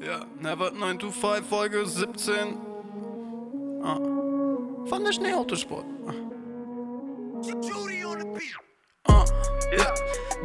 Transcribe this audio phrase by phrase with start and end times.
[0.00, 2.56] Ja, Never 9 to 5, Folge 17.
[3.82, 3.96] Ah.
[4.86, 5.84] Von der Schneeautosport.
[9.06, 9.24] Ah.
[9.76, 9.94] Ja.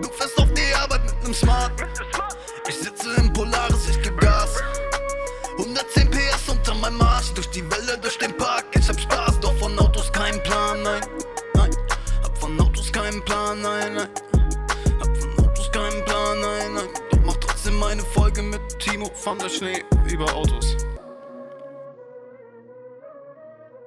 [0.01, 1.71] Du fährst auf die Arbeit mit nem Smart.
[2.67, 4.61] Ich sitze im Polaris, ich geb Gas.
[5.59, 8.65] 110 PS unter meinem Marsch, durch die Welle, durch den Park.
[8.73, 11.01] Ich hab Spaß, doch von Autos keinen Plan, nein.
[11.53, 11.71] Nein,
[12.23, 14.32] hab von Autos keinen Plan, nein, nein.
[18.79, 20.77] Timo von der Schnee über Autos.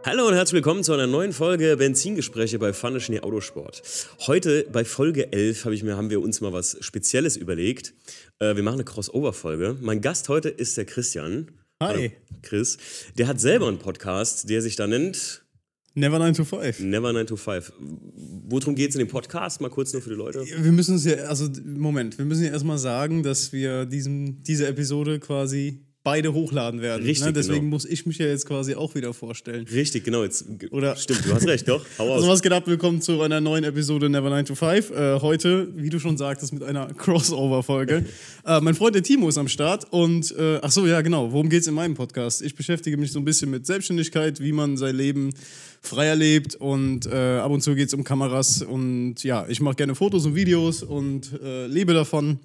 [0.05, 3.83] Hallo und herzlich willkommen zu einer neuen Folge Benzingespräche bei Pfanne Schnee Autosport.
[4.27, 7.95] Heute bei Folge 11 hab ich mir, haben wir uns mal was Spezielles überlegt.
[8.39, 9.77] Äh, wir machen eine Crossover-Folge.
[9.81, 11.51] Mein Gast heute ist der Christian.
[11.83, 11.95] Hi.
[11.95, 12.11] Hallo,
[12.43, 12.79] Chris.
[13.19, 15.46] Der hat selber einen Podcast, der sich da nennt
[15.99, 16.81] Never 9 to 5.
[16.81, 17.73] Never 9 to 5.
[18.49, 19.63] Worum geht es in dem Podcast?
[19.63, 20.45] Mal kurz nur für die Leute.
[20.45, 24.67] Wir müssen es ja, also Moment, wir müssen ja erstmal sagen, dass wir diesem, diese
[24.69, 27.05] Episode quasi beide hochladen werden.
[27.05, 27.33] Richtig, ne?
[27.33, 27.71] Deswegen genau.
[27.71, 29.67] muss ich mich ja jetzt quasi auch wieder vorstellen.
[29.67, 30.23] Richtig, genau.
[30.23, 31.85] Jetzt, Oder- Stimmt, du hast recht, doch.
[31.99, 32.19] Hau aus.
[32.19, 32.69] Also was geht ab?
[32.69, 34.93] Willkommen zu einer neuen Episode Never 9 to 5.
[34.93, 38.05] Äh, heute, wie du schon sagtest, mit einer Crossover-Folge.
[38.47, 41.49] äh, mein Freund der Timo ist am Start und äh, ach so, ja genau, worum
[41.49, 42.41] geht's in meinem Podcast?
[42.41, 45.35] Ich beschäftige mich so ein bisschen mit Selbstständigkeit, wie man sein Leben
[45.83, 49.97] freier lebt und äh, ab und zu geht's um Kameras und ja, ich mache gerne
[49.97, 52.39] Fotos und Videos und äh, lebe davon.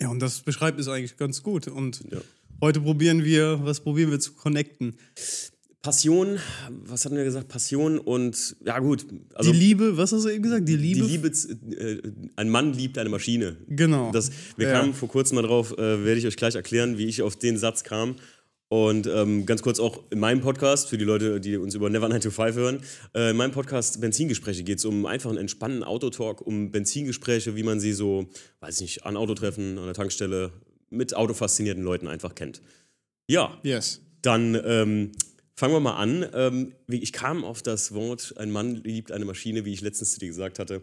[0.00, 1.68] Ja, und das beschreibt es eigentlich ganz gut.
[1.68, 2.20] Und Ja.
[2.60, 4.96] Heute probieren wir, was probieren wir zu connecten?
[5.82, 7.48] Passion, was hatten wir gesagt?
[7.48, 9.06] Passion und, ja gut.
[9.34, 10.68] Also, die Liebe, was hast du eben gesagt?
[10.68, 11.06] Die Liebe?
[11.06, 12.02] Die Liebe, äh,
[12.36, 13.56] ein Mann liebt eine Maschine.
[13.66, 14.12] Genau.
[14.12, 14.78] Das, wir Ja.
[14.80, 17.56] kamen vor kurzem mal drauf, äh, werde ich euch gleich erklären, wie ich auf den
[17.56, 18.16] Satz kam.
[18.68, 22.08] Und ähm, ganz kurz auch in meinem Podcast, für die Leute, die uns über Never
[22.08, 22.80] 9 to 5 hören,
[23.16, 27.62] äh, in meinem Podcast Benzingespräche geht es um einfach einen entspannten Autotalk, um Benzingespräche, wie
[27.64, 28.28] man sie so,
[28.60, 30.52] weiß ich nicht, an Autotreffen, an der Tankstelle,
[30.90, 32.60] mit autofaszinierten Leuten einfach kennt.
[33.28, 34.00] Ja, Yes.
[34.22, 35.12] dann ähm,
[35.54, 36.26] fangen wir mal an.
[36.34, 40.20] Ähm, ich kam auf das Wort, ein Mann liebt eine Maschine, wie ich letztens zu
[40.20, 40.82] dir gesagt hatte.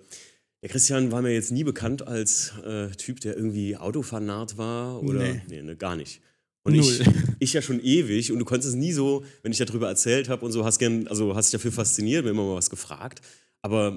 [0.63, 5.19] Der Christian war mir jetzt nie bekannt als äh, Typ, der irgendwie Autofanat war oder
[5.19, 5.41] Nee.
[5.49, 6.21] nee, ne, gar nicht.
[6.63, 7.01] Und ich,
[7.39, 10.43] ich ja schon ewig und du konntest es nie so, wenn ich darüber erzählt habe
[10.45, 13.21] und so, hast gern, also hast dich dafür fasziniert, mir immer mal was gefragt,
[13.61, 13.95] aber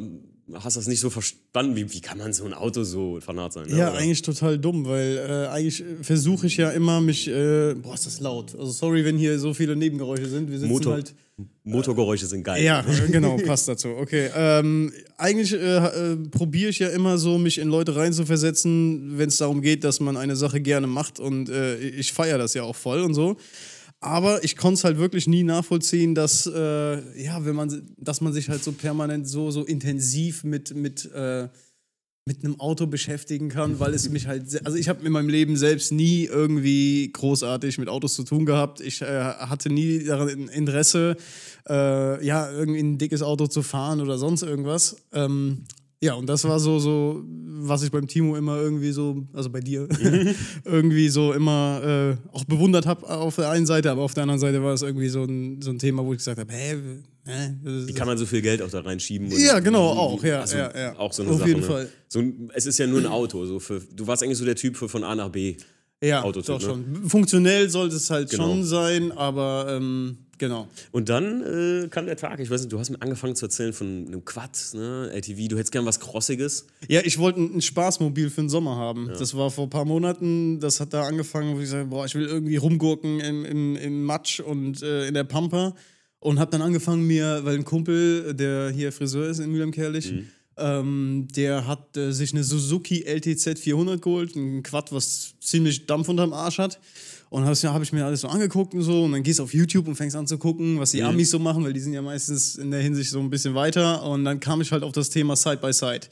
[0.54, 3.66] hast das nicht so verstanden, wie, wie kann man so ein Auto so fanat sein?
[3.68, 3.98] ne, Ja, oder?
[3.98, 7.28] eigentlich total dumm, weil äh, eigentlich versuche ich ja immer mich.
[7.28, 8.54] Äh, boah, ist das laut.
[8.54, 10.50] Also sorry, wenn hier so viele Nebengeräusche sind.
[10.50, 11.14] Wir sitzen Motor, halt.
[11.64, 12.64] Motorgeräusche sind geil.
[12.64, 13.88] Ja, äh, genau, passt dazu.
[13.88, 14.30] Okay.
[14.34, 15.56] Ähm, eigentlich äh,
[16.12, 20.00] äh, probiere ich ja immer so, mich in Leute reinzuversetzen, wenn es darum geht, dass
[20.00, 21.20] man eine Sache gerne macht.
[21.20, 23.36] Und äh, ich feiere das ja auch voll und so.
[24.00, 28.32] Aber ich konnte es halt wirklich nie nachvollziehen, dass, äh, ja, wenn man, dass man
[28.32, 31.48] sich halt so permanent so, so intensiv mit, mit, äh,
[32.24, 35.56] mit einem Auto beschäftigen kann, weil es mich halt, also ich habe in meinem Leben
[35.56, 38.80] selbst nie irgendwie großartig mit Autos zu tun gehabt.
[38.80, 41.16] Ich äh, hatte nie daran Interesse,
[41.68, 44.96] äh, ja, irgendwie ein dickes Auto zu fahren oder sonst irgendwas.
[45.12, 45.64] Ähm,
[46.02, 47.22] ja, und das war so, so,
[47.62, 49.86] was ich beim Timo immer irgendwie so, also bei dir,
[50.64, 54.40] irgendwie so immer äh, auch bewundert habe auf der einen Seite, aber auf der anderen
[54.40, 56.76] Seite war es irgendwie so ein, so ein Thema, wo ich gesagt habe, hä,
[57.26, 57.54] hä?
[57.62, 59.30] Wie kann man so viel Geld auch da reinschieben?
[59.38, 60.98] Ja, genau, auch, ja, Also, ja, ja.
[60.98, 61.48] Auch so eine Auf Sache.
[61.48, 61.66] jeden ne?
[61.66, 61.88] Fall.
[62.08, 62.22] So,
[62.54, 63.44] es ist ja nur ein Auto.
[63.44, 65.56] So für, du warst eigentlich so der Typ für von A nach B.
[66.02, 66.64] Ja, Autotyp, doch ne?
[66.64, 67.08] schon.
[67.10, 68.44] Funktionell sollte es halt Genau.
[68.46, 70.66] schon sein, aber ähm, genau.
[70.90, 73.72] Und dann äh, kam der Tag, ich weiß nicht, du hast mir angefangen zu erzählen
[73.72, 76.66] von einem Quad, ne, ATV, du hättest gern was Crossiges.
[76.88, 79.08] Ja, ich wollte ein ein Spaßmobil für den Sommer haben.
[79.18, 82.14] Das war vor ein paar Monaten, das hat da angefangen, wo ich sage, boah, ich
[82.14, 85.74] will irgendwie rumgurken im, im, im Matsch und äh, in der Pampa.
[86.18, 90.12] Und habe dann angefangen mir, weil ein Kumpel, der hier Friseur ist in Mühlheim-Kerlich,
[90.58, 96.10] ähm, der hat äh, sich eine Suzuki LTZ 400 geholt, ein Quad, was ziemlich Dampf
[96.10, 96.78] unterm Arsch hat.
[97.30, 99.04] Und habe ich mir alles so angeguckt und so.
[99.04, 101.38] Und dann gehst du auf YouTube und fängst an zu gucken, was die Amis so
[101.38, 104.02] machen, weil die sind ja meistens in der Hinsicht so ein bisschen weiter.
[104.02, 106.08] Und dann kam ich halt auf das Thema Side by Side.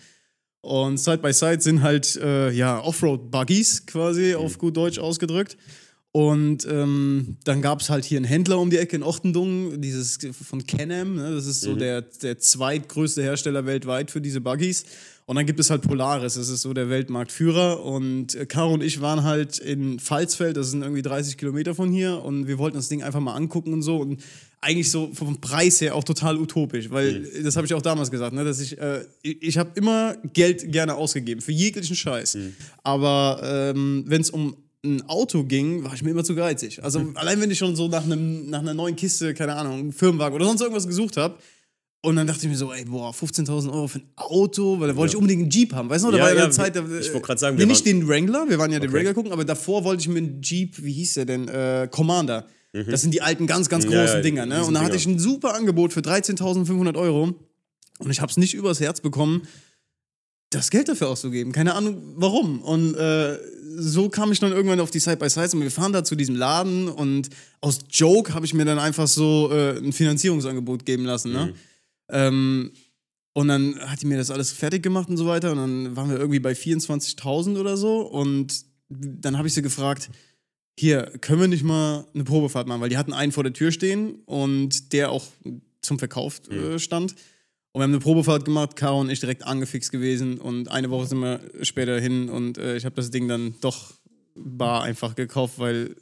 [0.61, 5.57] Und Side by Side sind halt äh, ja Offroad-Buggies quasi auf gut Deutsch ausgedrückt.
[6.13, 10.19] Und ähm, dann gab es halt hier einen Händler um die Ecke in Ochtendung, dieses
[10.33, 11.35] von Can-Am, ne?
[11.35, 14.85] das ist so der, der zweitgrößte Hersteller weltweit für diese Buggies.
[15.29, 17.85] Und dann gibt es halt Polaris, das ist so der Weltmarktführer.
[17.85, 22.25] Und Caro und ich waren halt in Pfalzfeld, das sind irgendwie 30 Kilometer von hier.
[22.25, 23.99] Und wir wollten das Ding einfach mal angucken und so.
[23.99, 24.23] Und
[24.63, 28.33] eigentlich so vom Preis her auch total utopisch, weil das habe ich auch damals gesagt,
[28.33, 32.39] ne, dass ich, äh, ich, ich habe immer Geld gerne ausgegeben für jeglichen Scheiß.
[32.83, 36.83] Aber ähm, wenn es um ein Auto ging, war ich mir immer zu geizig.
[36.83, 39.93] Also allein wenn ich schon so nach, einem, nach einer neuen Kiste, keine Ahnung, einen
[39.93, 41.37] Firmenwagen oder sonst irgendwas gesucht habe,
[42.01, 44.97] Und dann dachte ich mir so, ey, boah, 15.000 Euro für ein Auto, weil da
[44.97, 45.17] wollte Ja.
[45.17, 45.91] ich unbedingt einen Jeep haben.
[45.91, 47.61] Weißt du, noch, da Ja, war ja ja, Zeit, da, ich wollte grad sagen, nee,
[47.63, 48.99] wir nicht den Wrangler, wir waren ja den Okay.
[48.99, 52.47] Wrangler gucken, aber davor wollte ich mir einen Jeep, wie hieß der denn, äh, Commander.
[52.73, 53.91] Das sind die alten, ganz, ganz Mhm.
[53.91, 54.63] Großen Dinger, ne?
[54.65, 57.35] Und da hatte ich ein super Angebot für 13.500 Euro
[57.99, 59.43] und ich habe es nicht übers Herz bekommen,
[60.51, 61.53] das Geld dafür auszugeben.
[61.53, 62.63] Keine Ahnung warum.
[62.63, 63.39] Und äh,
[63.77, 66.89] so kam ich dann irgendwann auf die Side-by-Sides und wir fahren da zu diesem Laden
[66.89, 67.31] und
[67.61, 71.33] aus Joke habe ich mir dann einfach so äh, ein Finanzierungsangebot geben lassen.
[71.33, 71.55] Ne?
[72.11, 72.73] Ähm,
[73.33, 75.53] und dann hat die mir das alles fertig gemacht und so weiter.
[75.53, 78.01] Und dann waren wir irgendwie bei 24.000 oder so.
[78.01, 80.11] Und dann habe ich sie gefragt,
[80.79, 82.81] hier, können wir nicht mal eine Probefahrt machen?
[82.81, 85.27] Weil die hatten einen vor der Tür stehen und der auch
[85.83, 87.13] zum Verkauf äh, stand.
[87.73, 90.39] Und wir haben eine Probefahrt gemacht, Caro und ich direkt angefixt gewesen.
[90.39, 93.93] Und eine Woche sind wir später hin und äh, ich habe das Ding dann doch
[94.35, 95.97] bar einfach gekauft, weil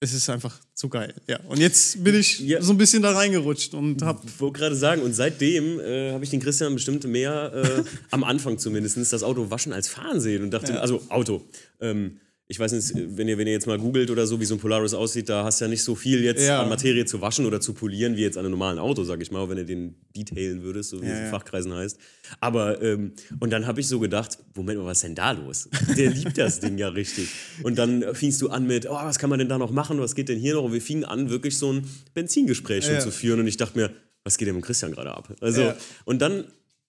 [0.00, 1.14] es ist einfach zu geil.
[1.26, 1.40] Ja.
[1.48, 2.60] Und jetzt bin ich Ja.
[2.60, 6.22] so ein bisschen da reingerutscht und habe Ich wollte gerade sagen, und seitdem äh, habe
[6.24, 10.42] ich den Christian bestimmt mehr, äh, am Anfang zumindest, das Auto waschen als fahren sehen
[10.42, 10.80] und dachte, Ja.
[10.80, 11.42] also Auto.
[11.80, 14.54] Ähm, ich weiß nicht, wenn ihr, wenn ihr jetzt mal googelt oder so, wie so
[14.54, 16.60] ein Polaris aussieht, da hast du ja nicht so viel jetzt Ja.
[16.62, 19.30] an Materie zu waschen oder zu polieren, wie jetzt an einem normalen Auto, sag ich
[19.30, 21.30] mal, wenn du den detailen würdest, so wie Ja, es in ja.
[21.30, 21.98] Fachkreisen heißt.
[22.40, 25.68] Aber, ähm, und dann habe ich so gedacht, Moment mal, was ist denn da los?
[25.96, 27.28] Der liebt das Ding ja richtig.
[27.62, 30.14] Und dann fingst du an mit, oh, was kann man denn da noch machen, was
[30.14, 30.64] geht denn hier noch?
[30.64, 33.90] Und wir fingen an, wirklich so ein Benzingespräch schon zu führen und ich dachte mir,
[34.22, 35.34] was geht denn mit Christian gerade ab?
[35.40, 35.76] Also, Ja.
[36.04, 36.44] und dann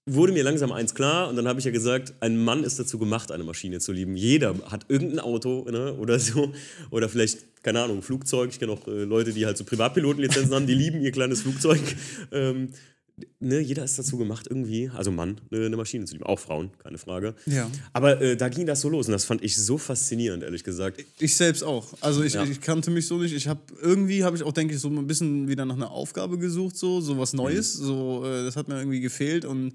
[0.08, 3.00] wurde mir langsam eins klar und dann habe ich ja gesagt, ein Mann ist dazu
[3.00, 4.16] gemacht, eine Maschine zu lieben.
[4.16, 6.52] Jeder hat irgendein Auto ne, oder so
[6.92, 8.52] oder vielleicht, keine Ahnung, ein Flugzeug.
[8.52, 11.82] Ich kenne auch äh, Leute, die halt so Privatpilotenlizenzen haben, die lieben ihr kleines Flugzeug.
[12.32, 12.70] Ähm,
[13.40, 16.26] ne, jeder ist dazu gemacht, irgendwie, also Mann, ne, eine Maschine zu lieben.
[16.26, 17.34] Auch Frauen, keine Frage.
[17.46, 17.70] Ja.
[17.94, 21.04] Aber äh, da ging das so los und das fand ich so faszinierend, ehrlich gesagt.
[21.20, 21.94] Ich selbst auch.
[22.02, 22.44] Also ich, Ja.
[22.44, 23.34] ich kannte mich so nicht.
[23.34, 26.38] Ich habe irgendwie habe ich auch denke ich so ein bisschen wieder nach einer Aufgabe
[26.38, 27.80] gesucht so, so was Neues.
[27.80, 27.86] Mhm.
[27.86, 29.74] So äh, das hat mir irgendwie gefehlt und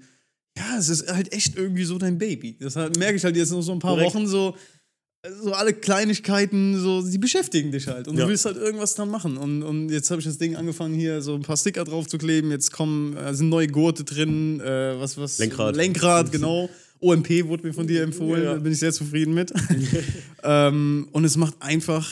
[0.57, 2.57] ja, es ist halt echt irgendwie so dein Baby.
[2.59, 4.15] Das halt, merke ich halt jetzt noch so ein paar Korrekt.
[4.15, 4.55] Wochen so
[5.43, 8.07] so alle Kleinigkeiten, so, die beschäftigen dich halt.
[8.07, 8.23] Und Ja.
[8.23, 9.37] du willst halt irgendwas dran machen.
[9.37, 12.17] Und, und jetzt habe ich das Ding angefangen, hier so ein paar Sticker drauf zu
[12.17, 12.49] kleben.
[12.49, 15.37] Jetzt kommen, äh, sind neue Gurte drin, äh, was, was.
[15.37, 15.75] Lenkrad.
[15.75, 16.71] Lenkrad, genau.
[16.99, 18.53] OMP wurde mir von dir empfohlen, Ja.
[18.53, 19.53] da bin ich sehr zufrieden mit.
[20.43, 22.09] ähm, und es macht einfach,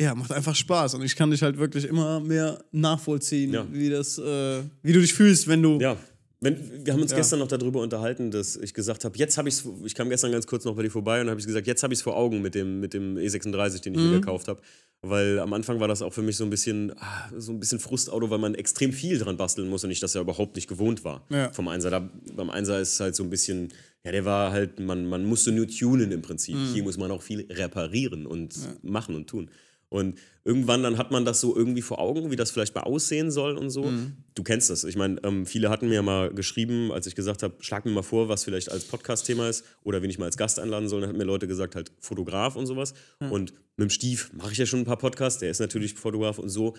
[0.00, 0.94] ja, macht einfach Spaß.
[0.94, 3.66] Und ich kann dich halt wirklich immer mehr nachvollziehen, Ja.
[3.72, 5.80] wie das, äh, wie du dich fühlst, wenn du.
[5.80, 5.96] Ja.
[6.42, 7.16] Wenn, wir haben uns Ja.
[7.18, 10.32] gestern noch darüber unterhalten, dass ich gesagt habe, jetzt habe ich es, ich kam gestern
[10.32, 12.16] ganz kurz noch bei dir vorbei und habe ich gesagt, jetzt habe ich es vor
[12.16, 14.10] Augen mit dem, mit dem E36, den ich Mhm.
[14.10, 14.60] mir gekauft habe.
[15.02, 17.78] Weil am Anfang war das auch für mich so ein bisschen, ah, so ein bisschen
[17.78, 21.04] Frustauto, weil man extrem viel dran basteln muss und ich das ja überhaupt nicht gewohnt
[21.04, 21.52] war Ja.
[21.52, 21.90] vom Einser.
[21.90, 23.68] Da, beim Einser ist es halt so ein bisschen,
[24.04, 26.56] ja, der war halt, man, man musste nur tunen im Prinzip.
[26.56, 26.72] Mhm.
[26.74, 29.48] Hier muss man auch viel reparieren und machen und tun.
[29.88, 33.30] Und irgendwann dann hat man das so irgendwie vor Augen, wie das vielleicht mal aussehen
[33.30, 33.84] soll und so.
[33.84, 34.16] Mhm.
[34.34, 34.84] Du kennst das.
[34.84, 37.92] Ich meine, ähm, viele hatten mir ja mal geschrieben, als ich gesagt habe, schlag mir
[37.92, 41.00] mal vor, was vielleicht als Podcast-Thema ist oder wen ich mal als Gast einladen soll.
[41.00, 42.94] Dann hatten mir Leute gesagt, halt Fotograf und sowas.
[43.20, 45.38] Und mit dem Stief mache ich ja schon ein paar Podcasts.
[45.38, 46.76] Der ist natürlich Fotograf und so.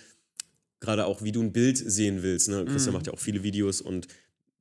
[0.80, 2.50] Gerade auch, wie du ein Bild sehen willst.
[2.50, 2.66] Ne?
[2.66, 4.08] Christian macht ja auch viele Videos und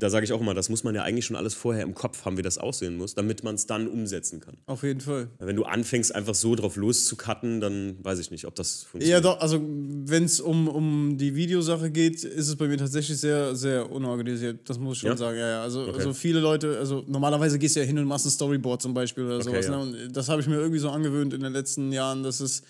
[0.03, 2.25] da sage ich auch immer, das muss man ja eigentlich schon alles vorher im Kopf
[2.25, 4.57] haben, wie das aussehen muss, damit man es dann umsetzen kann.
[4.67, 5.29] Auf jeden Fall.
[5.39, 9.25] Wenn du anfängst, einfach so drauf loszucutten, dann weiß ich nicht, ob das Ja, funktioniert.
[9.25, 13.55] doch, also wenn es um, um die Videosache geht, ist es bei mir tatsächlich sehr,
[13.57, 14.69] sehr unorganisiert.
[14.69, 15.17] Das muss ich schon Ja?
[15.17, 15.39] sagen.
[15.39, 15.63] Ja, ja.
[15.63, 15.93] Also, Okay.
[15.99, 19.25] also viele Leute, also normalerweise gehst du ja hin und machst ein Storyboard zum Beispiel
[19.25, 19.67] oder sowas.
[19.67, 19.71] ja.
[19.73, 19.79] Ne?
[20.07, 22.63] Und das habe ich mir irgendwie so angewöhnt in den letzten Jahren, dass es.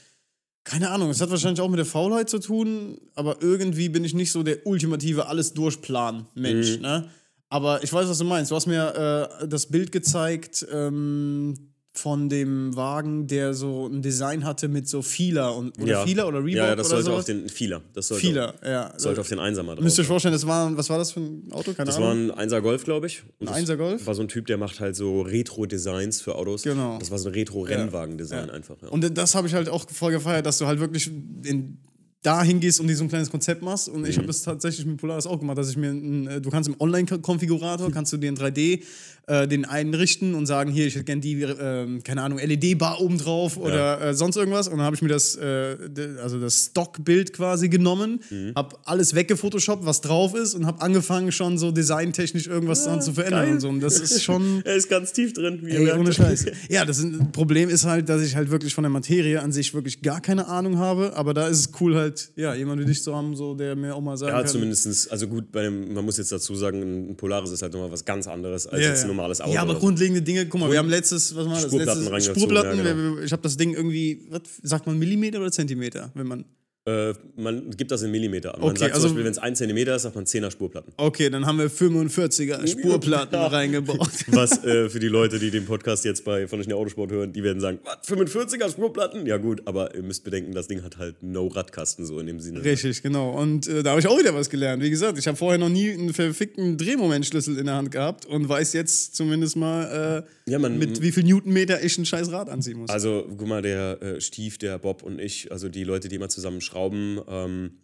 [0.65, 4.15] Keine Ahnung, es hat wahrscheinlich auch mit der Faulheit zu tun, aber irgendwie bin ich
[4.15, 6.83] nicht so der ultimative alles durchplan Mensch, Mhm.
[6.83, 7.09] ne?
[7.53, 8.51] Aber ich weiß, was du meinst.
[8.51, 11.55] Du hast mir äh, das Bild gezeigt ähm,
[11.93, 16.03] von dem Wagen, der so ein Design hatte mit so Feeler und oder ja.
[16.07, 17.19] Feeler oder Reebok Ja, ja das sollte sowas.
[17.19, 17.83] auf den Feeler.
[17.93, 18.95] Das sollte, Feeler, ja.
[18.97, 19.85] sollte auf den Einser mal drauf.
[19.85, 21.75] Müsst ihr euch vorstellen, das war, was war das für ein Auto?
[21.75, 22.31] Keine Das war Ahnung.
[22.31, 23.23] ein Einser Golf, glaube ich.
[23.39, 24.07] Und Ein Einser Golf?
[24.07, 26.63] War so ein Typ, der macht halt so Retro-Designs für Autos.
[26.63, 26.99] Genau.
[26.99, 28.77] Das war so ein Retro-Rennwagen-Design einfach.
[28.81, 28.89] Ja.
[28.89, 31.09] Und das habe ich halt auch voll gefeiert, dass du halt wirklich
[31.45, 31.77] in,
[32.23, 33.89] dahin gehst und dir so ein kleines Konzept machst.
[33.89, 34.07] Und Mhm.
[34.07, 36.69] ich habe das tatsächlich mit Polaris auch gemacht, dass ich mir, ein, äh, du kannst
[36.69, 38.83] im Online-Konfigurator, kannst du dir in 3D
[39.27, 43.19] äh, den einrichten und sagen, hier, ich hätte gerne die, äh, keine Ahnung, LED-Bar oben
[43.19, 44.67] drauf oder äh, sonst irgendwas.
[44.69, 45.77] Und dann habe ich mir das, äh,
[46.23, 48.53] also das Stockbild quasi genommen, Mhm.
[48.57, 53.13] habe alles weggefotoshoppt, was drauf ist und habe angefangen schon so designtechnisch irgendwas dran zu
[53.13, 53.53] verändern geil.
[53.55, 53.69] und so.
[53.69, 54.63] Und das ist schon...
[54.65, 56.47] Er ist ganz tief drin, wie Ey, ohne Scheiß.
[56.69, 60.03] Ja, das Problem ist halt, dass ich halt wirklich von der Materie an sich wirklich
[60.03, 61.15] gar keine Ahnung habe.
[61.17, 63.95] Aber da ist es cool halt, ja, jemand wie dich zu haben, so, der mir
[63.95, 64.49] auch mal sagen Ja, kann.
[64.49, 67.93] zumindest, also gut, bei dem, man muss jetzt dazu sagen, ein Polaris ist halt nochmal
[67.93, 69.12] was ganz anderes als Ja, jetzt ein ja.
[69.15, 69.53] Normales Auto.
[69.53, 69.81] Ja, aber so.
[69.81, 71.63] grundlegende Dinge, guck mal, wir haben letztes, was war das?
[71.65, 73.19] Spurplatten letztes Spurplatten, ja, genau.
[73.19, 76.45] ich habe das Ding irgendwie, was sagt man, Millimeter oder Zentimeter, wenn man
[76.85, 78.61] Äh, man gibt das in Millimeter an.
[78.61, 80.93] Man Okay, sagt also- zum Beispiel, wenn es 1 Zentimeter ist, sagt man 10er Spurplatten.
[80.97, 83.47] Okay, dann haben wir 45er Spurplatten Ja.
[83.47, 84.09] reingebaut.
[84.29, 87.45] Was äh, für die Leute, die den Podcast jetzt bei von der Autosport hören, die
[87.45, 89.27] werden sagen, was, 45er Spurplatten?
[89.27, 92.41] Ja gut, aber ihr müsst bedenken, das Ding hat halt no Radkasten so in dem
[92.41, 92.65] Sinne.
[92.65, 93.31] Richtig, genau.
[93.31, 94.83] Und äh, da habe ich auch wieder was gelernt.
[94.83, 98.49] Wie gesagt, ich habe vorher noch nie einen verfickten Drehmomentschlüssel in der Hand gehabt und
[98.49, 102.49] weiß jetzt zumindest mal, äh, Ja, man, mit wie viel Newtonmeter ich ein scheiß Rad
[102.49, 102.91] anziehen muss.
[102.91, 106.29] Also, guck mal, der äh, Stief, der Bob und ich, also die Leute, die immer
[106.29, 107.79] zusammen schrauben, ähm,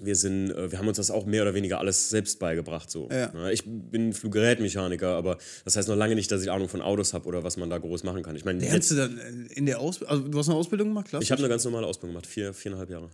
[0.00, 2.90] wir sind, äh, wir haben uns das auch mehr oder weniger alles selbst beigebracht.
[2.90, 3.10] So.
[3.10, 3.50] Ja.
[3.50, 7.26] ich bin Fluggerätmechaniker, aber das heißt noch lange nicht, dass ich Ahnung von Autos habe
[7.26, 8.34] oder was man da groß machen kann.
[8.36, 11.08] Ich meine, Lernst du dann äh, in der Ausbildung, also du hast eine Ausbildung gemacht,
[11.08, 11.26] klassisch?
[11.26, 13.10] ich habe eine ganz normale Ausbildung gemacht, vier, viereinhalb Jahre.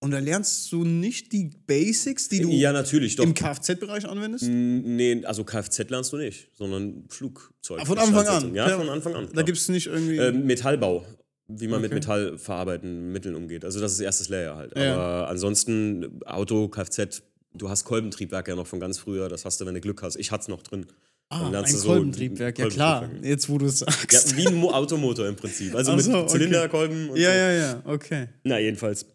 [0.00, 3.24] und da lernst du nicht die Basics, die du Ja, natürlich, doch.
[3.24, 4.44] im Kfz-Bereich anwendest?
[4.48, 7.78] Nee, also Kfz lernst du nicht, sondern Flugzeug.
[7.80, 8.54] Ah, von Anfang an?
[8.54, 9.26] Ja, von Anfang an.
[9.26, 9.44] Da klar.
[9.44, 10.16] gibt es nicht irgendwie.
[10.16, 11.04] Ähm, Metallbau,
[11.48, 11.96] wie man mit Okay.
[12.00, 13.64] metallverarbeitenden Mitteln umgeht.
[13.64, 14.76] Also das ist erstes Layer halt.
[14.76, 14.94] Ja.
[14.94, 17.22] Aber ansonsten Auto, Kfz,
[17.54, 19.28] du hast Kolbentriebwerk ja noch von ganz früher.
[19.28, 20.16] Das hast du, wenn du Glück hast.
[20.16, 20.86] Ich hatte es noch drin.
[21.30, 23.10] ah, ein so Kolbentriebwerk, ja klar.
[23.22, 24.36] Jetzt, wo du es Ja, sagst.
[24.36, 25.74] wie ein Mo Automotor im Prinzip.
[25.74, 26.28] Also Ach mit so, okay.
[26.28, 27.36] Zylinderkolben und Ja, so.
[27.38, 28.28] ja, ja, okay.
[28.44, 29.06] Na, jedenfalls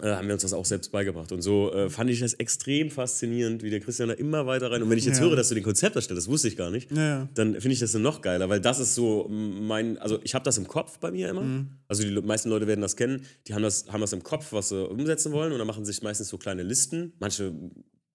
[0.00, 1.32] haben wir uns das auch selbst beigebracht.
[1.32, 4.82] Und so äh, fand ich das extrem faszinierend, wie der Christian da immer weiter rein.
[4.82, 5.24] Und wenn ich jetzt Ja.
[5.24, 7.80] höre, dass du den Konzept erstellst, das wusste ich gar nicht, Ja, dann finde ich
[7.80, 11.10] das noch geiler, weil das ist so mein, also ich habe das im Kopf bei
[11.10, 11.42] mir immer.
[11.42, 11.70] Mhm.
[11.88, 14.68] Also die meisten Leute werden das kennen, die haben das, haben das im Kopf, was
[14.68, 17.12] sie umsetzen wollen und dann machen sich meistens so kleine Listen.
[17.18, 17.52] Manche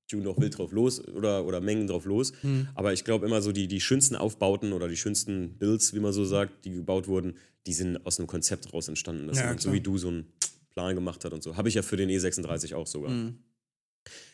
[0.10, 2.32] tun auch wild drauf los oder, oder mengen drauf los.
[2.42, 2.70] Mhm.
[2.76, 6.14] Aber ich glaube immer so, die, die schönsten Aufbauten oder die schönsten Builds, wie man
[6.14, 7.34] so sagt, die gebaut wurden,
[7.68, 9.28] die sind aus einem Konzept raus entstanden.
[9.28, 10.28] Das Ja, so wie du so einen
[10.76, 11.56] Plan gemacht hat und so.
[11.58, 13.10] Habe ich ja für den E36 auch sogar.
[13.12, 13.40] Mhm.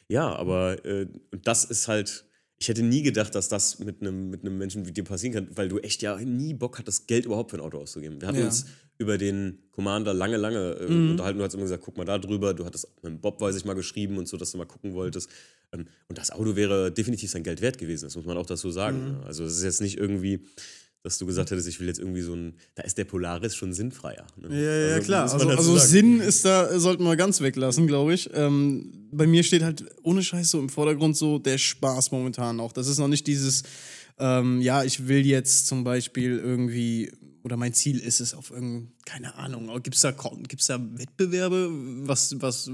[0.10, 1.08] Ja, aber äh,
[1.44, 2.26] das ist halt,
[2.60, 5.48] ich hätte nie gedacht, dass das mit einem mit einem Menschen wie dir passieren kann,
[5.58, 8.20] weil du echt ja nie Bock hattest, Geld überhaupt für ein Auto auszugeben.
[8.20, 8.46] Wir hatten Ja.
[8.46, 8.66] uns
[8.98, 11.12] über den Commander lange, lange äh, Mhm.
[11.12, 11.40] unterhalten.
[11.40, 12.54] Du hast immer gesagt, guck mal da drüber.
[12.54, 15.30] Du hattest mit Bob, weiß ich mal, geschrieben und so, dass du mal gucken wolltest.
[15.72, 18.06] Ähm, und das Auto wäre definitiv sein Geld wert gewesen.
[18.06, 19.20] Das muss man auch dazu sagen.
[19.20, 19.24] Mhm.
[19.24, 20.46] Also es ist jetzt nicht irgendwie,
[21.04, 23.74] dass du gesagt hättest, ich will jetzt irgendwie so ein, da ist der Polaris schon
[23.74, 24.28] sinnfreier.
[24.38, 24.50] Ne?
[24.50, 25.24] Ja, ja, Also, klar.
[25.24, 25.78] Also, also.
[25.78, 28.30] Sinn ist da, sollten wir ganz weglassen, glaube ich.
[28.34, 32.72] Ähm, bei mir steht halt ohne Scheiß so im Vordergrund so der Spaß momentan auch.
[32.72, 33.64] Das ist noch nicht dieses,
[34.20, 37.12] ähm, ja, ich will jetzt zum Beispiel irgendwie,
[37.44, 40.14] oder mein Ziel ist es auf irgendein, keine Ahnung, gibt es da,
[40.48, 41.70] gibt's da Wettbewerbe,
[42.08, 42.70] was, was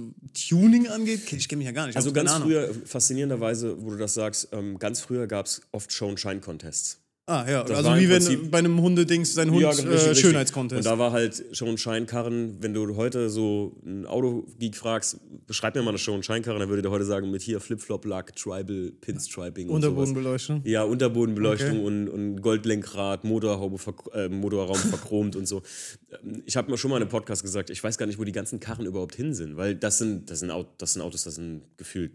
[0.50, 1.32] Tuning angeht?
[1.32, 1.96] Ich kenne mich ja gar nicht.
[1.96, 7.00] Also ganz früher, faszinierenderweise, wo du das sagst, ähm, ganz früher gab es oft Show-and-Shine-Contests.
[7.30, 10.20] Ah, ja, Das also wie wenn bei einem Hundedings dein Hund richtig, äh, richtig.
[10.20, 10.78] Schönheitscontest.
[10.78, 15.90] Und da war halt Show-and-Shine-Karren, wenn du heute so einen Autogeek fragst, beschreib mir mal
[15.90, 20.08] eine Show-and-Shine-Karre, dann würde der heute sagen, mit hier Flip-Flop-Lack, Tribal, Pinstriping und sowas.
[20.08, 20.62] Unterbodenbeleuchtung.
[20.64, 21.86] Ja, Unterbodenbeleuchtung Okay.
[21.86, 23.78] und, und Goldlenkrad, Motorhaube,
[24.14, 25.64] äh, Motorraum verchromt und so.
[26.46, 28.32] Ich habe mir schon mal in einem Podcast gesagt, ich weiß gar nicht, wo die
[28.32, 32.14] ganzen Karren überhaupt hin sind, weil das sind, das sind Autos, das sind gefühlt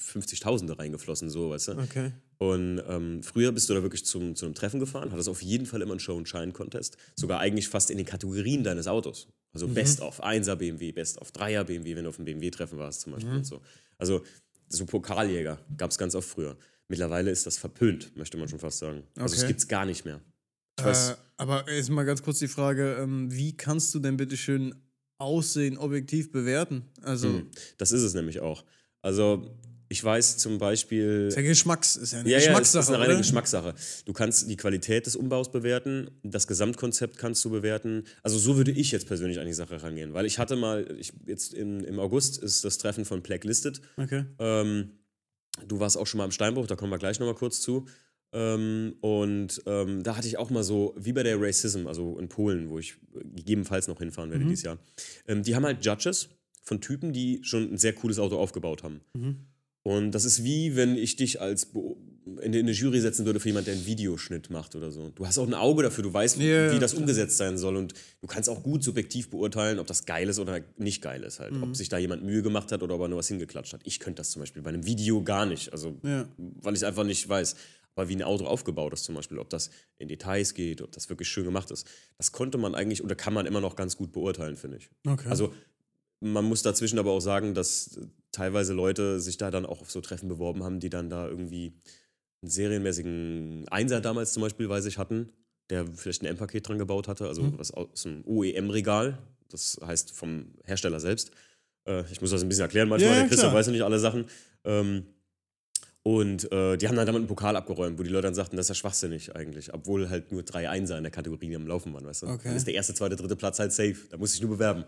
[0.00, 1.72] 50.000 reingeflossen, so, weißt du?
[1.72, 2.12] Okay.
[2.38, 5.66] Und ähm, früher bist du da wirklich zum, zu einem Treffen gefahren, hattest auf jeden
[5.66, 9.28] Fall immer einen Show-and-Shine-Contest, sogar eigentlich fast in den Kategorien deines Autos.
[9.52, 13.02] Also Best of 1er BMW, Best of 3er BMW, wenn du auf einem BMW-Treffen warst
[13.02, 13.62] zum Beispiel und so.
[13.98, 14.24] Also
[14.68, 16.56] so Pokaljäger gab es ganz oft früher.
[16.88, 19.04] Mittlerweile ist das verpönt, möchte man schon fast sagen.
[19.16, 19.48] Also es Okay.
[19.48, 20.20] gibt es gar nicht mehr.
[20.80, 24.74] Äh, aber jetzt mal ganz kurz die Frage, ähm, wie kannst du denn bitte schön
[25.18, 26.82] Aussehen objektiv bewerten?
[27.02, 28.64] Also, hm, das ist es nämlich auch.
[29.02, 29.56] Also
[29.94, 31.26] ich weiß zum Beispiel...
[31.28, 33.18] ist ja Geschmacks, ist ja eine Ja, ja, es Geschmackssache, ist eine reine oder?
[33.18, 33.74] Geschmackssache.
[34.04, 38.02] Du kannst die Qualität des Umbaus bewerten, das Gesamtkonzept kannst du bewerten.
[38.24, 41.12] Also so würde ich jetzt persönlich an die Sache rangehen, weil ich hatte mal, ich,
[41.26, 43.80] jetzt in, im August ist das Treffen von Blacklisted.
[43.96, 44.24] Okay.
[44.40, 44.90] Ähm,
[45.68, 47.86] du warst auch schon mal am Steinbruch, da kommen wir gleich nochmal kurz zu.
[48.32, 52.28] Ähm, und ähm, da hatte ich auch mal so, wie bei der Racism, also in
[52.28, 54.78] Polen, wo ich gegebenenfalls noch hinfahren werde dieses Jahr.
[55.28, 56.30] Ähm, die haben halt Judges
[56.64, 59.02] von Typen, die schon ein sehr cooles Auto aufgebaut haben.
[59.84, 61.94] Und das ist wie, wenn ich dich als Be
[62.40, 65.10] in eine Jury setzen würde für jemanden, der einen Videoschnitt macht oder so.
[65.10, 67.02] Du hast auch ein Auge dafür, du weißt, ja, wie das klar.
[67.02, 67.76] umgesetzt sein soll.
[67.76, 71.38] Und du kannst auch gut subjektiv beurteilen, ob das geil ist oder nicht geil ist
[71.38, 71.52] halt.
[71.52, 71.62] Mhm.
[71.62, 73.82] Ob sich da jemand Mühe gemacht hat oder ob er nur was hingeklatscht hat.
[73.84, 75.70] Ich könnte das zum Beispiel bei einem Video gar nicht.
[75.72, 76.26] Also, Ja.
[76.38, 77.54] weil ich es einfach nicht weiß.
[77.94, 81.10] Aber wie ein Auto aufgebaut ist zum Beispiel, ob das in Details geht, ob das
[81.10, 81.86] wirklich schön gemacht ist,
[82.16, 84.88] das konnte man eigentlich oder kann man immer noch ganz gut beurteilen, finde ich.
[85.06, 85.28] Okay.
[85.28, 85.52] Also
[86.20, 88.00] man muss dazwischen aber auch sagen, dass
[88.34, 91.72] teilweise Leute sich da dann auch auf so Treffen beworben haben, die dann da irgendwie
[92.42, 95.30] einen serienmäßigen Einser damals zum Beispiel, weiß ich, hatten,
[95.70, 100.46] der vielleicht ein M-Paket dran gebaut hatte, also was aus dem OEM-Regal, das heißt vom
[100.64, 101.30] Hersteller selbst.
[101.86, 103.60] Äh, ich muss das ein bisschen erklären manchmal, Ja, der Christian klar.
[103.60, 104.26] weiß ja nicht alle Sachen.
[104.64, 105.06] Ähm,
[106.02, 108.66] und äh, die haben dann damit einen Pokal abgeräumt, wo die Leute dann sagten, das
[108.66, 112.04] ist ja schwachsinnig eigentlich, obwohl halt nur drei Einser in der Kategorie am Laufen waren,
[112.04, 112.26] weißt du?
[112.26, 112.48] Okay.
[112.48, 113.96] Dann ist der erste, zweite, dritte Platz halt safe.
[114.10, 114.84] Da muss ich nur bewerben.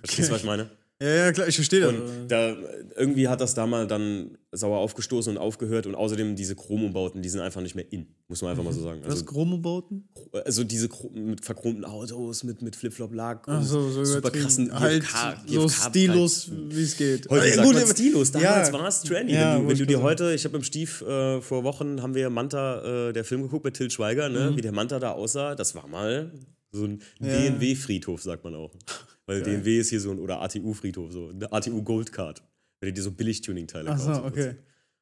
[0.00, 0.70] Verstehst du, was ich meine?
[1.00, 1.92] Ja, ja, klar, ich verstehe das.
[1.92, 2.56] Und da,
[2.96, 7.28] irgendwie hat das da mal dann sauer aufgestoßen und aufgehört und außerdem diese Chrom-Umbauten, die
[7.28, 9.02] sind einfach nicht mehr in, muss man einfach mal so sagen.
[9.04, 10.08] Was, Also, Chromobauten?
[10.44, 15.04] also diese mit verchromten Autos, mit, mit Flip-Flop-Lack und so, so super krassen Halt
[15.46, 17.30] so stilos, wie es geht.
[17.30, 18.72] Heute sagt gut, man Stilos, damals ja.
[18.74, 19.34] war es trendy.
[19.34, 22.16] Ja, wenn du, wenn du dir heute, ich habe im Stief äh, vor Wochen, haben
[22.16, 24.56] wir Manta, äh, der Film geguckt mit Til Schweiger, ne?
[24.56, 26.32] wie der Manta da aussah, das war mal
[26.72, 27.26] so ein Mhm.
[27.28, 27.38] Ja.
[27.38, 28.72] DNW-Friedhof, sagt man auch.
[29.28, 32.42] Weil DNW ist hier so ein, oder ATU-Friedhof, so eine ATU-Goldcard.
[32.80, 34.20] Wenn du dir so Billig-Tuning-Teile so, kaufst.
[34.20, 34.54] im okay.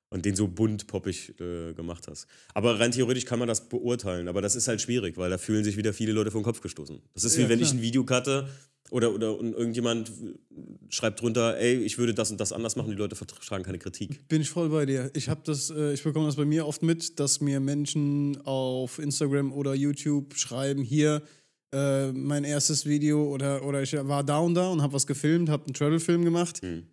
[0.09, 2.27] Und den so bunt poppig äh, gemacht hast.
[2.55, 5.63] Aber rein theoretisch kann man das beurteilen, aber das ist halt schwierig, weil da fühlen
[5.63, 7.01] sich wieder viele Leute den Kopf gestoßen.
[7.15, 7.79] Das ist wie Ja, wenn ich klar.
[7.79, 8.49] ein Video cutte
[8.91, 10.13] oder, oder und irgendjemand
[10.89, 14.27] schreibt drunter, ey, ich würde das und das anders machen, die Leute vertragen keine Kritik.
[14.29, 15.11] Bin ich voll bei dir.
[15.15, 18.99] Ich habe das, äh, ich bekomme das bei mir oft mit, dass mir Menschen auf
[18.99, 21.23] Instagram oder YouTube schreiben, hier
[21.77, 25.49] äh, mein erstes Video oder, oder ich war da und da und habe was gefilmt,
[25.51, 26.63] habe einen Travel-Film gemacht.
[26.63, 26.85] Mhm.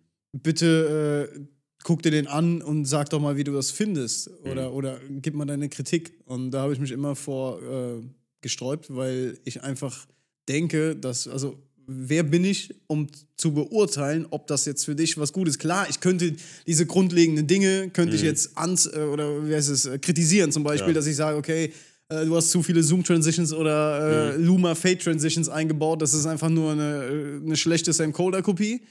[0.42, 1.40] Bitte äh,
[1.84, 4.76] guck dir den an und sag doch mal, wie du das findest oder, Mhm.
[4.76, 6.12] oder gib mal deine Kritik.
[6.26, 8.02] Und da habe ich mich immer vor äh,
[8.40, 10.06] gesträubt, weil ich einfach
[10.48, 15.32] denke, dass, also wer bin ich, um zu beurteilen, ob das jetzt für dich was
[15.34, 15.58] Gutes ist?
[15.60, 16.34] Klar, ich könnte
[16.66, 20.62] diese grundlegenden Dinge, könnte ich jetzt ans, äh, oder wie heißt es, äh, kritisieren zum
[20.64, 20.94] Beispiel, Ja.
[20.94, 21.72] dass ich sage, okay,
[22.08, 26.72] äh, du hast zu viele Zoom-Transitions oder äh, Luma Fade-Transitions eingebaut, das ist einfach nur
[26.72, 28.82] eine, äh, eine schlechte Sam Colder-Kopie.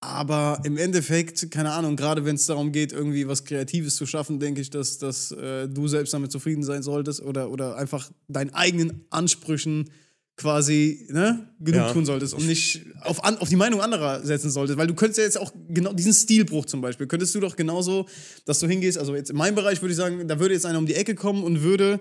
[0.00, 4.38] Aber im Endeffekt, keine Ahnung, gerade wenn es darum geht, irgendwie was Kreatives zu schaffen,
[4.38, 8.54] denke ich, dass, dass äh, du selbst damit zufrieden sein solltest oder, oder einfach deinen
[8.54, 9.90] eigenen Ansprüchen
[10.36, 11.92] quasi ne, genug Ja.
[11.92, 14.78] tun solltest und nicht auf, an, auf die Meinung anderer setzen solltest.
[14.78, 18.06] Weil du könntest ja jetzt auch genau diesen Stilbruch zum Beispiel, könntest du doch genauso,
[18.44, 20.78] dass du hingehst, also jetzt in meinem Bereich würde ich sagen, da würde jetzt einer
[20.78, 21.98] um die Ecke kommen und würde,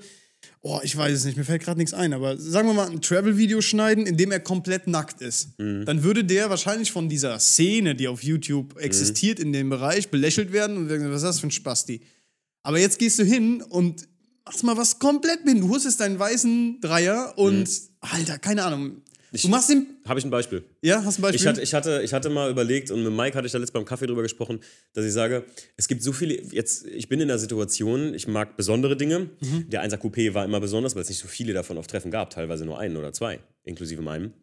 [0.61, 3.01] oh, ich weiß es nicht, mir fällt gerade nichts ein, aber sagen wir mal ein
[3.01, 5.49] Travel-Video schneiden, in dem er komplett nackt ist.
[5.57, 10.51] Dann würde der wahrscheinlich von dieser Szene, die auf YouTube existiert in dem Bereich, belächelt
[10.51, 12.01] werden und denken, was ist das für ein Spasti?
[12.63, 14.07] Aber jetzt gehst du hin und
[14.45, 15.61] machst mal was komplett mit.
[15.61, 17.69] Du hustest deinen weißen Dreier und,
[18.01, 19.01] Alter, keine Ahnung.
[19.31, 20.63] Du machst den, Habe ich ein Beispiel.
[20.81, 21.41] ja, hast du ein Beispiel?
[21.41, 23.73] Ich hatte, ich, hatte, ich hatte mal überlegt und mit Mike hatte ich da letztes
[23.73, 24.59] beim Kaffee drüber gesprochen,
[24.93, 28.55] dass ich sage, es gibt so viele, jetzt, ich bin in der Situation, ich mag
[28.57, 29.29] besondere Dinge.
[29.41, 29.69] Mhm.
[29.69, 32.29] Der 1er Coupé war immer besonders, weil es nicht so viele davon auf Treffen gab,
[32.29, 34.33] teilweise nur einen oder zwei, inklusive meinem.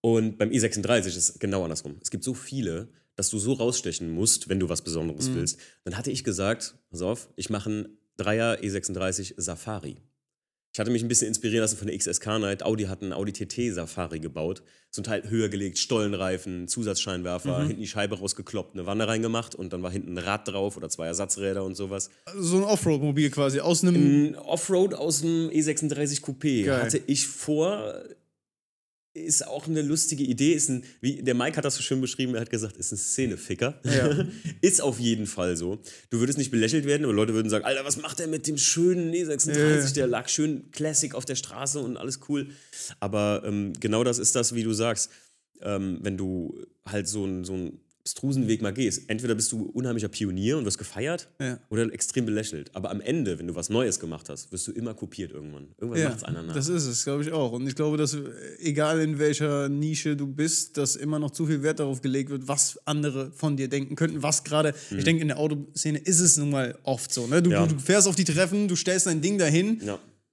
[0.00, 1.96] Und beim E36 ist es genau andersrum.
[2.02, 5.34] Es gibt so viele, dass du so rausstechen musst, wenn du was Besonderes Mhm.
[5.36, 5.58] willst.
[5.84, 9.96] Dann hatte ich gesagt, pass auf, ich mache einen Dreier E36 Safari.
[10.74, 12.62] Ich hatte mich ein bisschen inspirieren lassen von der XSK Night.
[12.62, 14.62] Audi hat einen Audi TT Safari gebaut.
[14.90, 17.66] Zum Teil höher gelegt, Stollenreifen, Zusatzscheinwerfer, Mhm.
[17.66, 20.88] hinten die Scheibe rausgekloppt, eine Wanne reingemacht und dann war hinten ein Rad drauf oder
[20.88, 22.08] zwei Ersatzräder und sowas.
[22.38, 23.96] so ein Offroad-Mobil quasi aus einem.
[24.30, 26.82] Ein Offroad aus dem E36 Coupé Geil.
[26.82, 28.02] hatte ich vor.
[29.14, 30.54] Ist auch eine lustige Idee.
[30.54, 32.96] Ist ein, wie, der Mike hat das so schön beschrieben, er hat gesagt, ist ein
[32.96, 33.78] Szeneficker.
[33.84, 34.26] Ja.
[34.62, 35.80] ist auf jeden Fall so.
[36.08, 38.56] Du würdest nicht belächelt werden, aber Leute würden sagen, Alter, was macht er mit dem
[38.56, 39.86] schönen E36?
[39.86, 39.90] Ja.
[39.90, 42.48] Der lag schön Classic auf der Straße und alles cool.
[43.00, 45.10] Aber ähm, genau das ist das, wie du sagst.
[45.60, 49.62] Ähm, wenn du halt so einen so einen abstrusen Weg mal gehst, entweder bist du
[49.62, 51.60] unheimlicher Pionier und wirst gefeiert Ja.
[51.70, 52.74] oder extrem belächelt.
[52.74, 55.68] Aber am Ende, wenn du was Neues gemacht hast, wirst du immer kopiert irgendwann.
[55.78, 56.52] Irgendwann Ja, macht's einer nach.
[56.54, 57.52] das ist es, glaube ich auch.
[57.52, 58.20] Und ich glaube, dass äh,
[58.58, 62.48] egal in welcher Nische du bist, dass immer noch zu viel Wert darauf gelegt wird,
[62.48, 64.20] was andere von dir denken könnten.
[64.22, 67.28] Was gerade, ich denke, in der Autoszene ist es nun mal oft so.
[67.28, 67.40] Ne?
[67.40, 67.54] Du, Mhm.
[67.54, 67.66] Ja.
[67.66, 69.80] du, fährst auf die Treffen, du stellst dein Ding dahin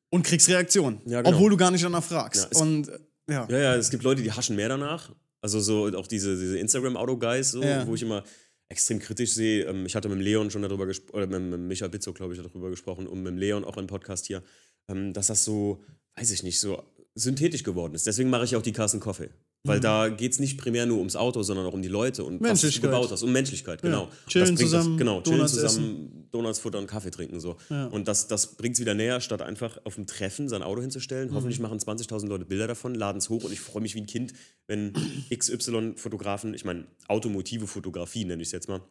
[0.10, 1.02] und kriegst Reaktion.
[1.06, 1.22] Genau.
[1.30, 2.48] Obwohl du gar nicht danach fragst.
[2.52, 2.98] Es- und äh,
[3.30, 3.48] ja.
[3.48, 5.12] ja, ja, es gibt Leute, die haschen mehr danach.
[5.42, 7.88] Also so auch diese, diese Instagram-Auto-Guys, so, Ja.
[7.88, 8.24] wo ich immer
[8.70, 9.66] extrem kritisch sehe.
[9.66, 12.34] Ähm, Ich hatte mit dem Leon schon darüber gesprochen, oder mit, mit Michael Bitzo, glaube
[12.36, 14.44] ich, darüber gesprochen und mit dem Leon auch im Podcast hier,
[14.90, 15.84] ähm, dass das so,
[16.16, 16.84] weiß ich nicht, so
[17.16, 18.06] synthetisch geworden ist.
[18.06, 19.30] Deswegen mache ich auch die Carsten Coffee.
[19.64, 22.40] Weil da geht es nicht primär nur ums Auto, sondern auch um die Leute und
[22.42, 23.24] was du gebaut hast.
[23.24, 24.04] Um Menschlichkeit, genau.
[24.04, 27.58] Und Chillen zusammen, das, genau, chillen Donuts zusammen, Donuts futtern, Kaffee trinken so.
[27.70, 27.88] Ja.
[27.88, 31.34] Und das, das bringt es wieder näher, statt einfach auf dem Treffen sein Auto hinzustellen.
[31.34, 34.06] Hoffentlich machen 20.000 Leute Bilder davon, laden es hoch und ich freue mich wie ein
[34.06, 34.32] Kind,
[34.68, 34.94] wenn
[35.36, 38.82] XY-Fotografen, ich meine, automotive Fotografie nenne ich es jetzt mal,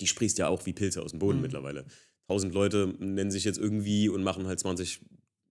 [0.00, 1.86] die sprießt ja auch wie Pilze aus dem Boden mittlerweile.
[2.28, 5.00] 1000 Leute nennen sich jetzt irgendwie und machen halt 20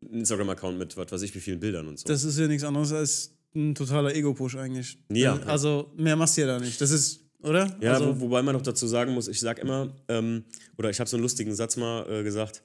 [0.10, 2.08] Instagram-Account mit was weiß ich wie vielen Bildern und so.
[2.08, 4.98] Das ist ja nichts anderes als ein totaler Ego-Push eigentlich.
[5.12, 5.38] Ja.
[5.44, 6.80] Also mehr machst du ja da nicht.
[6.80, 7.76] Das ist, oder?
[7.82, 10.46] Ja, also, wo, wobei man noch dazu sagen muss, ich sag immer, ähm,
[10.78, 12.64] oder ich habe so einen lustigen Satz mal äh, gesagt,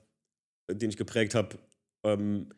[0.69, 1.59] äh, den ich geprägt habe.
[2.05, 2.49] Ähm,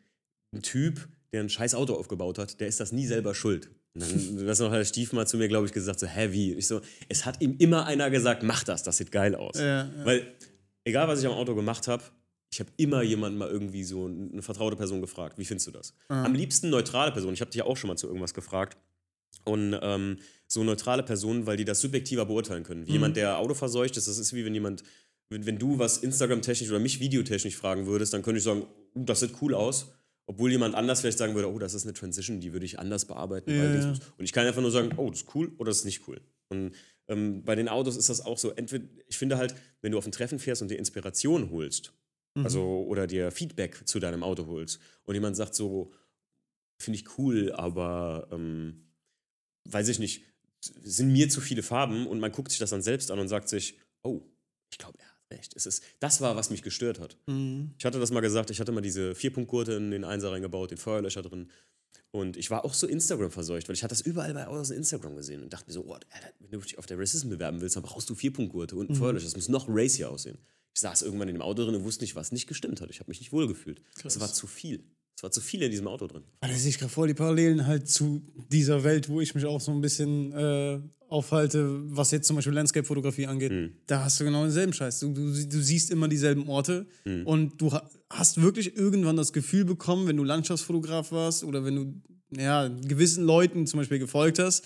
[0.53, 3.69] ein Typ, der ein scheiß Auto aufgebaut hat, der ist das nie selber schuld.
[3.93, 6.53] Und dann das noch hat der Stief mal zu mir, glaube ich, gesagt, so heavy.
[6.53, 9.57] Ich so, es hat ihm immer einer gesagt, mach das, das sieht geil aus.
[9.57, 10.05] Ja, ja.
[10.05, 10.27] Weil,
[10.83, 12.03] egal was ich am Auto gemacht habe,
[12.55, 15.93] ich habe immer jemanden mal irgendwie so eine vertraute Person gefragt, wie findest du das?
[16.07, 17.33] Am liebsten neutrale Person.
[17.33, 18.77] Ich habe dich auch schon mal zu irgendwas gefragt.
[19.43, 22.87] Und ähm, so neutrale Personen, weil die das subjektiver beurteilen können.
[22.87, 24.83] Wie jemand, der Auto verseucht ist, das ist wie wenn jemand,
[25.27, 28.65] wenn, wenn du was Instagram-technisch oder mich videotechnisch fragen würdest, dann könnte ich sagen,
[28.95, 29.91] uh, das sieht cool aus.
[30.25, 33.03] Obwohl jemand anders vielleicht sagen würde, oh, das ist eine Transition, die würde ich anders
[33.03, 33.51] bearbeiten.
[33.51, 33.93] Ja.
[34.17, 36.21] Und ich kann einfach nur sagen, oh, das ist cool oder das ist nicht cool.
[36.47, 36.71] Und
[37.09, 38.51] ähm, bei den Autos ist das auch so.
[38.51, 41.91] Entweder, ich finde halt, wenn du auf ein Treffen fährst und dir Inspiration holst,
[42.43, 45.93] also oder dir Feedback zu deinem Auto holst und jemand sagt so,
[46.77, 48.85] finde ich cool, aber ähm,
[49.65, 50.23] weiß ich nicht,
[50.61, 53.49] sind mir zu viele Farben und man guckt sich das dann selbst an und sagt
[53.49, 54.21] sich, oh,
[54.71, 55.53] ich glaube, er hat recht.
[55.55, 57.17] Es ist, das war, was mich gestört hat.
[57.27, 57.73] Mhm.
[57.77, 60.77] Ich hatte das mal gesagt, ich hatte mal diese Vierpunktgurte in den Einser reingebaut, den
[60.77, 61.49] Feuerlöscher drin.
[62.11, 64.77] Und ich war auch so Instagram verseucht, weil ich hatte das überall bei Autos in
[64.77, 65.97] Instagram gesehen und dachte mir so, oh,
[66.39, 69.25] wenn du dich auf der Racism bewerben willst, dann brauchst du Vierpunktgurte und einen Feuerlöscher.
[69.25, 70.37] Das muss noch racier aussehen.
[70.75, 72.89] Ich saß irgendwann in dem Auto drin und wusste nicht, was nicht gestimmt hat.
[72.89, 73.81] Ich habe mich nicht wohlgefühlt.
[74.03, 74.83] Es war zu viel.
[75.17, 76.23] Es war zu viel in diesem Auto drin.
[76.41, 79.45] Ah, Da sehe ich gerade voll die Parallelen halt zu dieser Welt, wo ich mich
[79.45, 83.51] auch so ein bisschen äh, aufhalte, was jetzt zum Beispiel Landscape-Fotografie angeht.
[83.51, 83.71] Hm.
[83.87, 84.99] Da hast du genau denselben Scheiß.
[84.99, 87.25] Du, du, du siehst immer dieselben Orte Hm.
[87.25, 91.75] und du ha- hast wirklich irgendwann das Gefühl bekommen, wenn du Landschaftsfotograf warst oder wenn
[91.77, 92.01] du
[92.37, 94.65] ja, gewissen Leuten zum Beispiel gefolgt hast,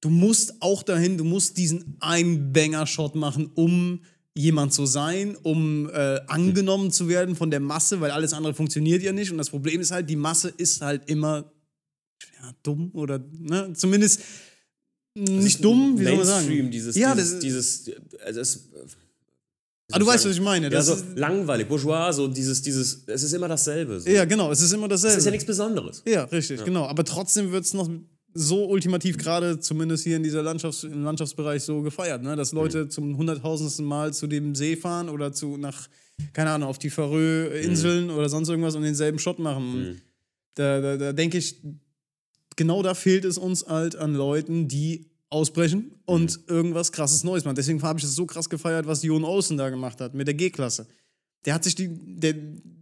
[0.00, 4.00] du musst auch dahin, du musst diesen einen Banger-Shot machen, um
[4.34, 9.02] jemand zu sein, um äh, angenommen zu werden von der Masse, weil alles andere funktioniert
[9.02, 9.30] ja nicht.
[9.30, 11.52] Und das Problem ist halt, die Masse ist halt immer
[12.40, 14.20] ja, dumm oder ne, zumindest
[15.14, 16.46] nicht dumm, wie soll man sagen?
[16.46, 17.90] Mainstream, dieses, ja, dieses, das, dieses,
[18.24, 18.68] also es,
[19.90, 20.66] ah, du weißt, was ich meine.
[20.66, 24.00] Ja, Das so ist, langweilig, bourgeois, so dieses, dieses, es ist immer dasselbe.
[24.00, 24.08] So.
[24.08, 25.14] ja, genau, es ist immer dasselbe.
[25.14, 26.02] Es ist ja nichts Besonderes.
[26.06, 26.86] Ja, richtig, genau.
[26.86, 27.90] Aber trotzdem wird es noch
[28.34, 32.36] so ultimativ gerade, zumindest hier in dieser Landschafts-, im Landschaftsbereich so gefeiert, ne?
[32.36, 35.88] dass Leute zum hunderttausendsten Mal zu dem See fahren oder zu nach,
[36.32, 39.74] keine Ahnung, auf die Färöer-Inseln oder sonst irgendwas und denselben Shot machen.
[39.74, 40.02] Und
[40.54, 41.60] Da, da, da denke ich,
[42.56, 47.54] genau da fehlt es uns halt an Leuten, die ausbrechen und irgendwas krasses Neues machen.
[47.54, 50.34] Deswegen habe ich es so krass gefeiert, was Jon Olsen da gemacht hat mit der
[50.34, 50.86] G-Klasse.
[51.46, 52.34] Der hat sich die, der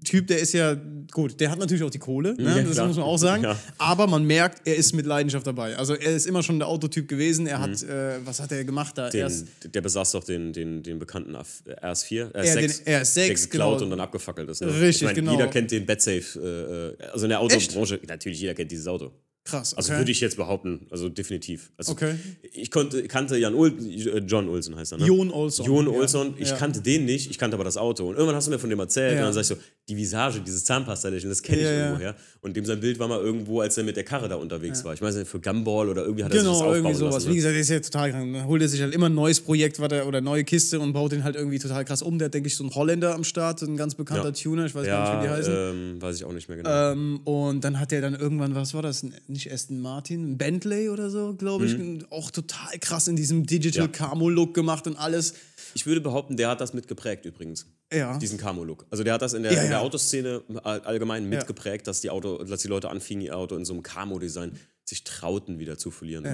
[0.04, 0.76] Typ, der ist ja,
[1.12, 2.42] gut, der hat natürlich auch die Kohle, ne?
[2.42, 2.86] Ja, das klar.
[2.86, 3.42] muss man auch sagen.
[3.42, 3.56] Ja.
[3.78, 5.76] Aber man merkt, er ist mit Leidenschaft dabei.
[5.76, 7.46] Also er ist immer schon der Autotyp gewesen.
[7.46, 9.10] Er hat, äh, was hat er gemacht da?
[9.10, 13.14] Den, Erst, der besaß doch den, den, den bekannten Af- RS4, Ja, den RS6, RS6,
[13.14, 13.84] der geklaut genau.
[13.84, 14.60] und dann abgefackelt ist.
[14.62, 14.68] Ne?
[14.68, 15.32] Richtig, ich mein, genau.
[15.32, 19.12] Jeder kennt den Batsafe, äh, äh, also in der Autobranche, natürlich jeder kennt dieses Auto.
[19.48, 19.74] Krass.
[19.74, 20.00] Also okay.
[20.00, 21.72] würde ich jetzt behaupten, also definitiv.
[21.76, 22.14] Also Okay.
[22.52, 25.06] Ich konnte, kannte Jan Ul äh, John Olsen heißt er, ne?
[25.06, 25.66] Jon Olson.
[25.66, 25.92] Jon Ja.
[25.98, 26.56] Olson, ich Ja.
[26.56, 28.06] kannte den nicht, ich kannte aber das Auto.
[28.08, 29.18] Und irgendwann hast du mir von dem erzählt Ja.
[29.20, 29.56] und dann sag ich so,
[29.88, 31.78] die Visage, dieses Zahnpasta-Lächeln, das kenne ich Ja, ja.
[31.86, 32.14] irgendwoher.
[32.42, 34.92] Und dem sein Bild war mal irgendwo, als er mit der Karre da unterwegs war.
[34.94, 37.14] Ich weiß nicht, für Gumball oder irgendwie hat er sich das Genau, irgendwie sowas.
[37.14, 37.26] lassen.
[37.26, 37.36] Wie Ne?
[37.36, 38.32] gesagt, der ist ja total krank.
[38.34, 40.92] Dann holt er sich halt immer ein neues Projekt was er, oder neue Kiste und
[40.92, 42.18] baut den halt irgendwie total krass um.
[42.18, 44.30] Der hat, denke ich, so einen Holländer am Start, ein ganz bekannter Ja.
[44.32, 45.54] Tuner, ich weiß gar nicht, wie die Ja, heißen.
[45.94, 46.92] ähm, weiß ich auch nicht mehr genau.
[46.92, 49.04] Ähm, und dann hat er dann irgendwann, was war das?
[49.26, 51.76] Nicht Aston Martin, ein Bentley oder so, glaube ich.
[52.10, 53.92] Auch total krass in diesem Digital Mhm.
[53.98, 54.06] Ja.
[54.08, 55.34] Camo-Look gemacht und alles.
[55.74, 57.66] Ich würde behaupten, der hat das mitgeprägt übrigens.
[57.92, 58.18] Ja.
[58.18, 58.86] Diesen Camo-Look.
[58.90, 59.82] Also der hat das in der, Ja, in der ja.
[59.82, 63.72] Autoszene all- allgemein mitgeprägt, dass die Auto, dass die Leute anfingen, ihr Auto in so
[63.72, 64.52] einem Camo-Design
[64.84, 66.24] sich trauten, wieder zu verlieren.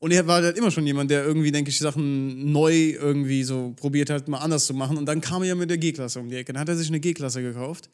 [0.00, 3.72] Und er war halt immer schon jemand, der irgendwie, denke ich, Sachen neu irgendwie so
[3.76, 4.96] probiert hat, mal anders zu machen.
[4.98, 6.52] Und dann kam er ja mit der G-Klasse um die Ecke.
[6.52, 7.88] Dann hat er sich eine G-Klasse gekauft.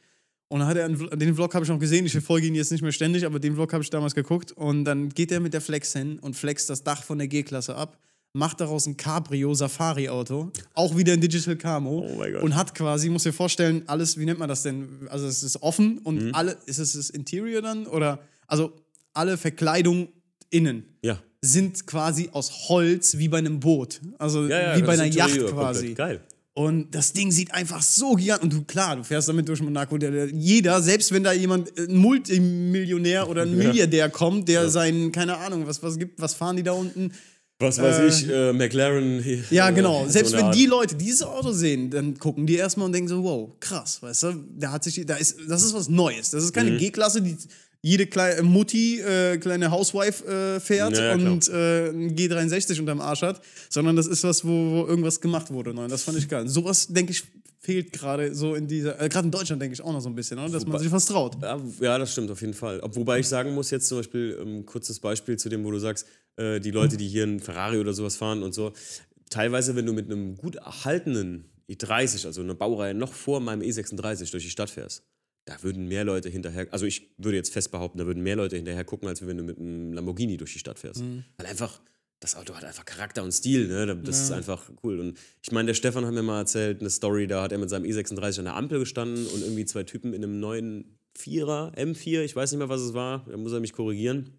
[0.48, 2.72] Und dann hat er, einen, den Vlog habe ich noch gesehen, ich verfolge ihn jetzt
[2.72, 4.52] nicht mehr ständig, aber den Vlog habe ich damals geguckt.
[4.52, 7.74] Und dann geht er mit der Flex hin und flext das Dach von der G-Klasse
[7.76, 7.98] ab,
[8.32, 12.06] macht daraus ein Cabrio Safari-Auto, auch wieder ein Digital Camo.
[12.08, 12.42] Oh mein Gott.
[12.42, 15.08] Und hat quasi, muss dir vorstellen, alles, wie nennt man das denn?
[15.10, 16.34] Also es ist offen und Mhm.
[16.34, 17.86] alle, ist es das Interior dann?
[17.86, 18.72] Oder, also
[19.14, 20.08] alle Verkleidung
[20.50, 21.18] innen Ja.
[21.42, 24.00] sind quasi aus Holz wie bei einem Boot.
[24.18, 25.86] Also Ja, ja, wie bei einer Yacht Interieur quasi.
[25.86, 25.96] komplett.
[25.96, 26.20] Geil.
[26.54, 28.42] Und das Ding sieht einfach so gigantisch.
[28.44, 29.96] Und du, klar, du fährst damit durch Monaco.
[29.96, 34.68] Der, der, jeder, selbst wenn da jemand, äh, ein Multimillionär oder ein Milliardär kommt, der
[34.68, 37.12] seinen, keine Ahnung, was, was gibt, was fahren die da unten?
[37.60, 39.20] Was weiß ich, äh, McLaren.
[39.20, 40.04] hier, Ja, äh, genau.
[40.06, 43.22] so Selbst wenn die Leute dieses Auto sehen, dann gucken die erstmal und denken so,
[43.24, 46.30] wow, krass, weißt du, da hat sich, da ist, das ist was Neues.
[46.30, 46.78] Das ist keine Mhm.
[46.78, 47.36] G-Klasse, die
[47.82, 53.22] jede kleine Mutti, äh, kleine Housewife äh, fährt Ja, und äh, ein G63 unterm Arsch
[53.22, 53.40] hat,
[53.70, 55.74] sondern das ist was, wo, wo irgendwas gemacht wurde.
[55.74, 55.88] Neu.
[55.88, 56.48] Das fand ich geil.
[56.48, 57.24] Sowas, denke ich,
[57.60, 60.14] fehlt gerade so in dieser, äh, gerade in Deutschland, denke ich auch noch so ein
[60.14, 60.48] bisschen, oder?
[60.50, 61.36] dass man sich was traut.
[61.42, 62.78] Ja, ja, das stimmt auf jeden Fall.
[62.80, 65.78] Ob- Wobei ich sagen muss, jetzt zum Beispiel, ähm, kurzes Beispiel zu dem, wo du
[65.78, 66.06] sagst,
[66.38, 68.72] äh, die Leute, die hier einen Ferrari oder sowas fahren und so,
[69.30, 74.30] teilweise, wenn du mit einem gut erhaltenen E30, also einer Baureihe noch vor meinem E36
[74.30, 75.02] durch die Stadt fährst,
[75.44, 78.56] da würden mehr Leute hinterher, also ich würde jetzt fest behaupten, da würden mehr Leute
[78.56, 81.02] hinterher gucken, als wenn du mit einem Lamborghini durch die Stadt fährst.
[81.38, 81.80] Weil einfach,
[82.20, 83.96] das Auto hat einfach Charakter und Stil, ne?
[83.96, 85.00] Das ist einfach cool.
[85.00, 87.70] Und ich meine, der Stefan hat mir mal erzählt, eine Story, da hat er mit
[87.70, 92.22] seinem E36 an der Ampel gestanden und irgendwie zwei Typen in einem neuen Vierer, M4,
[92.22, 94.38] ich weiß nicht mehr, was es war, da muss er mich korrigieren.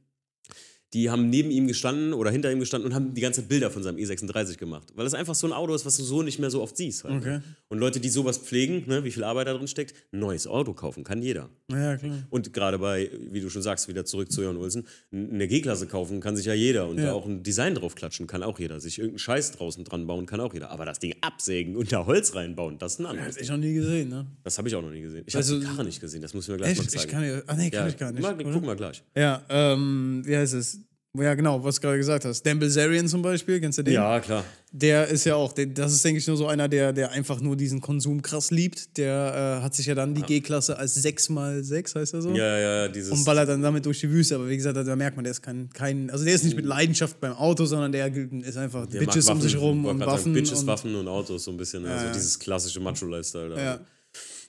[0.93, 3.69] Die haben neben ihm gestanden oder hinter ihm gestanden und haben die ganze Zeit Bilder
[3.69, 4.87] von seinem E36 gemacht.
[4.95, 7.03] Weil es einfach so ein Auto ist, was du so nicht mehr so oft siehst.
[7.03, 7.21] Halt.
[7.21, 7.39] Okay.
[7.67, 10.73] Und Leute, die sowas pflegen, ne, wie viel Arbeit da drin steckt, ein neues Auto
[10.73, 11.49] kaufen kann jeder.
[11.71, 12.23] Ja, klar.
[12.31, 16.21] Und gerade bei, wie du schon sagst, wieder zurück zu Jan Olsen, eine G-Klasse kaufen
[16.21, 17.05] kann sich ja jeder und Ja.
[17.05, 18.79] da auch ein Design drauf klatschen kann auch jeder.
[18.79, 20.71] Sich irgendeinen Scheiß draußen dran bauen kann auch jeder.
[20.71, 23.43] Aber das Ding absägen und da Holz reinbauen, das ist ein anderes Hab Ding.
[23.43, 24.25] ich noch nie gesehen, ne?
[24.43, 25.23] Das habe ich auch noch nie gesehen.
[25.27, 26.91] Ich Also- habe die Karre nicht gesehen, das muss ich mir gleich mal Echt?
[26.91, 27.05] zeigen.
[27.05, 27.41] Ich kann ja.
[27.45, 28.21] Ah, nee, kann ja, ich gar nicht.
[28.23, 29.03] Mal, guck mal gleich.
[29.15, 30.78] Ja, ähm, wie heißt es?
[31.17, 32.43] Ja, genau, was du gerade gesagt hast.
[32.43, 33.95] Dan Bilzerian zum Beispiel, kennst du den?
[33.95, 34.43] Ja, klar.
[34.71, 37.55] Der ist ja auch, das ist, denke ich, nur so einer, der, der einfach nur
[37.55, 38.95] diesen Konsum krass liebt.
[38.95, 42.29] Der äh, hat sich ja dann die G-Klasse als 6x6, heißt er so?
[42.29, 43.11] Ja, ja, ja, dieses.
[43.11, 44.35] Und ballert dann damit durch die Wüste.
[44.35, 46.65] Aber wie gesagt, da merkt man, der ist kein, kein also der ist nicht mit
[46.65, 50.09] Leidenschaft beim Auto, sondern der ist einfach der Bitches mag um sich rum und grad
[50.09, 50.33] sagen, Waffen.
[50.33, 51.87] Bitches, und, Waffen und Autos, so ein bisschen.
[51.87, 52.11] also ja.
[52.11, 53.49] dieses klassische Macho-Lifestyle.
[53.49, 53.59] da.
[53.59, 53.79] Ja.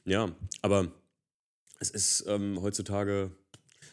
[0.04, 0.28] Ja,
[0.60, 0.88] aber
[1.78, 3.30] es ist ähm, heutzutage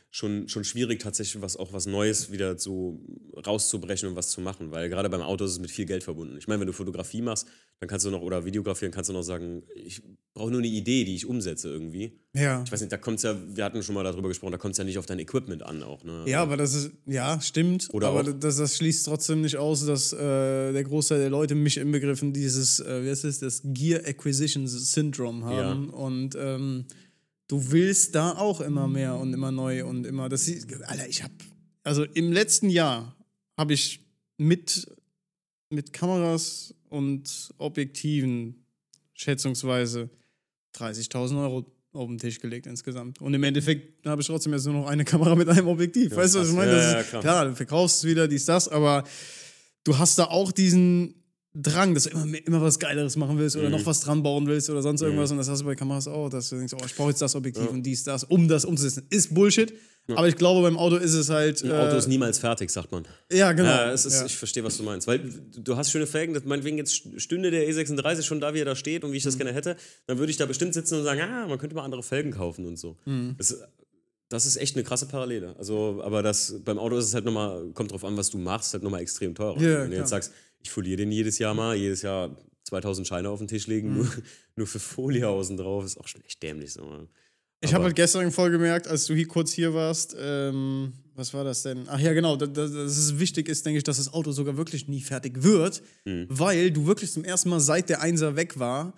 [0.10, 3.00] schon, schon schwierig, tatsächlich was auch was Neues wieder so
[3.46, 6.38] rauszubrechen und was zu machen, weil gerade beim Auto ist es mit viel Geld verbunden.
[6.38, 7.48] Ich meine, wenn du Fotografie machst,
[7.80, 10.02] dann kannst du noch, oder Videografie, dann kannst du noch sagen, ich
[10.34, 12.20] brauche nur eine Idee, die ich umsetze irgendwie.
[12.34, 12.64] Ja.
[12.66, 14.72] Ich weiß nicht, da kommt es ja, wir hatten schon mal darüber gesprochen, da kommt
[14.72, 16.04] es ja nicht auf dein Equipment an auch.
[16.04, 16.24] Ne?
[16.26, 17.90] Ja, aber das ist, ja, stimmt.
[17.92, 21.78] Oder aber das, das schließt trotzdem nicht aus, dass äh, der Großteil der Leute, mich
[21.78, 25.90] inbegriffen, dieses, äh, wie heißt es, das Gear Acquisition Syndrome haben.
[25.90, 26.86] Und ähm,
[27.48, 31.24] du willst da auch immer mehr und immer neu und immer, das ist, Alter, ich
[31.24, 31.32] hab,
[31.84, 33.16] also im letzten Jahr
[33.58, 34.02] habe ich
[34.38, 34.88] mit,
[35.70, 38.66] mit Kameras und Objektiven
[39.14, 40.10] schätzungsweise
[40.76, 43.22] 30.000 Euro auf den Tisch gelegt insgesamt.
[43.22, 46.16] Und im Endeffekt habe ich trotzdem jetzt nur noch eine Kamera mit einem Objektiv.
[46.16, 46.72] weißt du, was ich meine?
[46.72, 47.22] Ja, ja, klar.
[47.22, 49.04] klar, du verkaufst es wieder, dies, das, aber
[49.84, 51.17] du hast da auch diesen
[51.62, 53.62] Drang, dass du immer, mehr- immer was Geileres machen willst Mhm.
[53.64, 55.32] oder noch was dran bauen willst oder sonst irgendwas.
[55.32, 57.36] Und das hast du bei Kameras auch, dass du denkst, oh, ich brauche jetzt das
[57.36, 59.06] Objektiv und dies, das, um das umzusetzen.
[59.10, 59.74] Ist Bullshit.
[60.10, 61.62] Aber ich glaube, beim Auto ist es halt.
[61.66, 63.06] Ein äh, Auto ist niemals fertig, sagt man.
[63.30, 63.68] Ja, genau.
[63.70, 64.26] Ja, ist, Ja.
[64.26, 65.06] ich verstehe, was du meinst.
[65.06, 65.20] Weil
[65.58, 69.04] du hast schöne Felgen, meinetwegen jetzt stünde der E36 schon da, wie er da steht
[69.04, 69.28] und wie ich Mhm.
[69.30, 71.84] das gerne hätte, dann würde ich da bestimmt sitzen und sagen, ah, man könnte mal
[71.84, 72.96] andere Felgen kaufen und so.
[73.06, 73.36] Mhm.
[73.38, 73.58] Das,
[74.30, 75.56] das ist echt eine krasse Parallele.
[75.58, 78.72] Also, aber das, beim Auto ist es halt nochmal, kommt drauf an, was du machst,
[78.74, 79.60] halt nochmal extrem teurer.
[79.62, 80.32] Ja, Wenn du jetzt sagst,
[80.64, 84.08] ich foliere den jedes Jahr mal, jedes Jahr 2000 Scheine auf den Tisch legen, nur,
[84.56, 86.74] nur für Folie außen drauf, ist auch schon echt dämlich.
[86.74, 87.08] So.
[87.62, 91.44] Ich habe halt gestern voll gemerkt, als du hier kurz hier warst, ähm, was war
[91.44, 91.86] das denn?
[91.88, 94.88] Ach ja, genau, dass, dass es wichtig ist, denke ich, dass das Auto sogar wirklich
[94.88, 96.28] nie fertig wird, Mhm.
[96.30, 98.94] weil du wirklich zum ersten Mal seit der Einser weg war,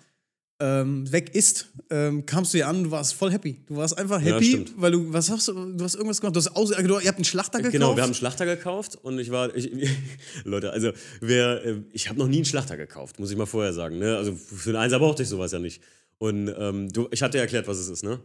[0.60, 3.60] ähm, weg ist, ähm, kamst du hier an, du warst voll happy.
[3.66, 4.72] Du warst einfach Ja, happy, stimmt.
[4.76, 7.16] weil du, was hast du, du hast irgendwas gemacht, du hast aus, du, ihr habt
[7.18, 7.72] einen Schlachter gekauft.
[7.72, 9.70] Genau, wir haben einen Schlachter gekauft und ich war, ich,
[10.44, 13.72] Leute, also wer, äh, ich habe noch nie einen Schlachter gekauft, muss ich mal vorher
[13.72, 13.98] sagen.
[13.98, 14.16] Ne?
[14.16, 15.82] Also für einen Einser brauchte ich sowas ja nicht.
[16.18, 18.20] Und ähm, du, ich hatte ja erklärt, was es ist, ne?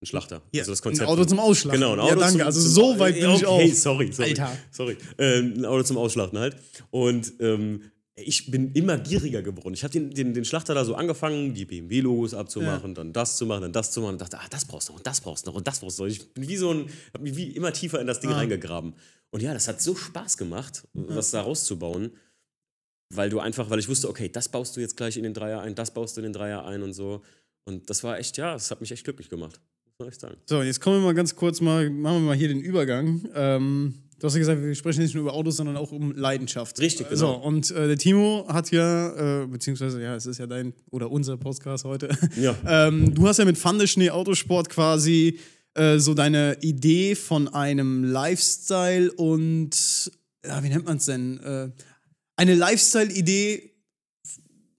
[0.00, 0.42] Ein Schlachter.
[0.52, 1.08] Ja, also das ein Konzept.
[1.08, 1.80] Auto zum Ausschlachten.
[1.80, 3.74] Genau, ein Ja, Auto danke, zum, also so weit bin ich okay, auch.
[3.74, 4.28] sorry, sorry.
[4.30, 4.58] Alter.
[4.70, 4.96] Sorry.
[5.18, 6.56] Ähm, ein Auto zum Ausschlachten halt.
[6.90, 7.82] Und ähm,
[8.14, 9.74] ich bin immer gieriger geworden.
[9.74, 13.46] Ich habe den, den, den Schlachter da so angefangen, die BMW-Logos abzumachen, dann das zu
[13.46, 15.46] machen, dann das zu machen und dachte, ah, das brauchst du noch und das brauchst
[15.46, 16.10] du noch und das brauchst du noch.
[16.10, 18.94] Ich bin wie so ein, habe mich wie immer tiefer in das Ding reingegraben.
[19.30, 22.12] Und ja, das hat so Spaß gemacht, was da rauszubauen,
[23.14, 25.62] weil du einfach, weil ich wusste, okay, das baust du jetzt gleich in den Dreier
[25.62, 27.22] ein, das baust du in den Dreier ein und so.
[27.64, 29.58] Und das war echt, ja, das hat mich echt glücklich gemacht.
[29.86, 30.36] Muss man echt sagen.
[30.44, 33.26] So, jetzt kommen wir mal ganz kurz mal, machen wir mal hier den Übergang.
[33.34, 36.78] Ähm, du hast ja gesagt, wir sprechen nicht nur über Autos, sondern auch um Leidenschaft.
[36.78, 37.40] Richtig, So, genau.
[37.44, 41.36] und äh, der Timo hat ja, äh, beziehungsweise, ja, es ist ja dein oder unser
[41.36, 42.08] Podcast heute.
[42.36, 42.56] Ja.
[42.86, 45.40] ähm, du hast ja mit Pfanne Schnee Autosport quasi
[45.74, 50.12] äh, so deine Idee von einem Lifestyle und,
[50.46, 51.40] ja, wie nennt man es denn?
[51.40, 51.70] Äh,
[52.36, 53.70] eine Lifestyle-Idee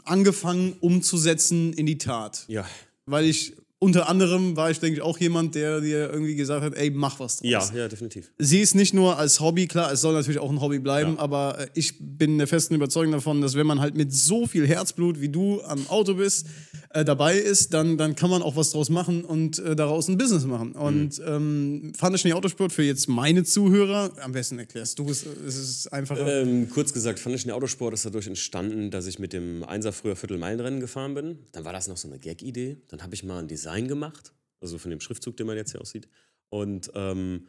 [0.05, 2.65] angefangen umzusetzen in die Tat Ja.
[3.05, 6.73] weil ich unter anderem war ich, denke ich, auch jemand, der dir irgendwie gesagt hat,
[6.75, 7.49] ey, mach was draus.
[7.49, 8.31] Ja, ja, definitiv.
[8.39, 11.19] Sie ist nicht nur als Hobby, klar, es soll natürlich auch ein Hobby bleiben, Ja.
[11.19, 14.67] aber äh, ich bin der festen Überzeugung davon, dass wenn man halt mit so viel
[14.67, 16.47] Herzblut wie du am Auto bist,
[16.89, 20.17] äh, dabei ist, dann, dann kann man auch was draus machen und äh, daraus ein
[20.17, 20.73] Business machen.
[20.73, 21.25] Und Mhm.
[21.27, 25.55] ähm, fand ich nicht Autosport für jetzt meine Zuhörer, am besten erklärst du es, es
[25.57, 26.41] ist einfacher.
[26.41, 30.15] Ähm, kurz gesagt, fand ich Autosport ist dadurch entstanden, dass ich mit dem Einser früher
[30.15, 31.39] Viertelmeilenrennen gefahren bin.
[31.51, 32.77] Dann war das noch so eine Gag-Idee.
[32.89, 35.81] Dann habe ich mal ein Design gemacht, also von dem Schriftzug, den man jetzt hier
[35.81, 36.07] aussieht.
[36.49, 37.47] Und ähm,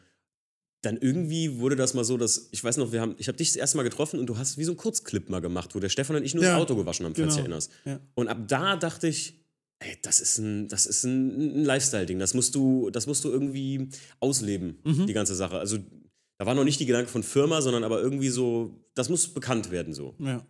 [0.82, 3.48] dann irgendwie wurde das mal so, dass ich weiß noch, wir haben, ich habe dich
[3.48, 5.88] das erste Mal getroffen und du hast wie so einen Kurzclip mal gemacht, wo der
[5.88, 7.56] Stefan und ich nur Ja, das Auto gewaschen haben, falls du genau.
[7.58, 7.70] dich erinnerst.
[7.86, 8.00] Ja.
[8.14, 9.40] Und ab da dachte ich,
[9.78, 12.18] ey, das ist ein, das ist ein, ein Lifestyle-Ding.
[12.18, 13.88] Das musst du, das musst du irgendwie
[14.20, 15.06] ausleben, Mhm.
[15.06, 15.58] die ganze Sache.
[15.58, 15.78] Also
[16.38, 19.70] da war noch nicht die Gedanke von Firma, sondern aber irgendwie so, das muss bekannt
[19.70, 20.14] werden so.
[20.18, 20.46] ja.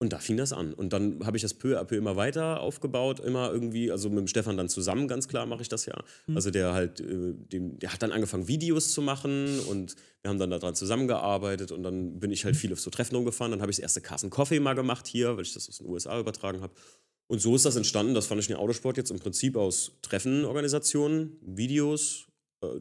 [0.00, 0.74] Und da fing das an.
[0.74, 4.18] Und dann habe ich das peu à peu immer weiter aufgebaut, immer irgendwie, also mit
[4.18, 5.98] dem Stefan dann zusammen, ganz klar mache ich das ja.
[6.28, 6.36] Mhm.
[6.36, 10.38] Also der halt, äh, dem, der hat dann angefangen, Videos zu machen und wir haben
[10.38, 13.50] dann daran zusammengearbeitet und dann bin ich halt viel auf so Treffen rumgefahren.
[13.50, 15.88] Dann habe ich das erste Carson Coffee mal gemacht hier, weil ich das aus den
[15.88, 16.72] USA übertragen habe.
[17.26, 21.36] Und so ist das entstanden, das fand ich den Autosport jetzt im Prinzip aus Treffenorganisationen,
[21.42, 22.27] Videos, äh,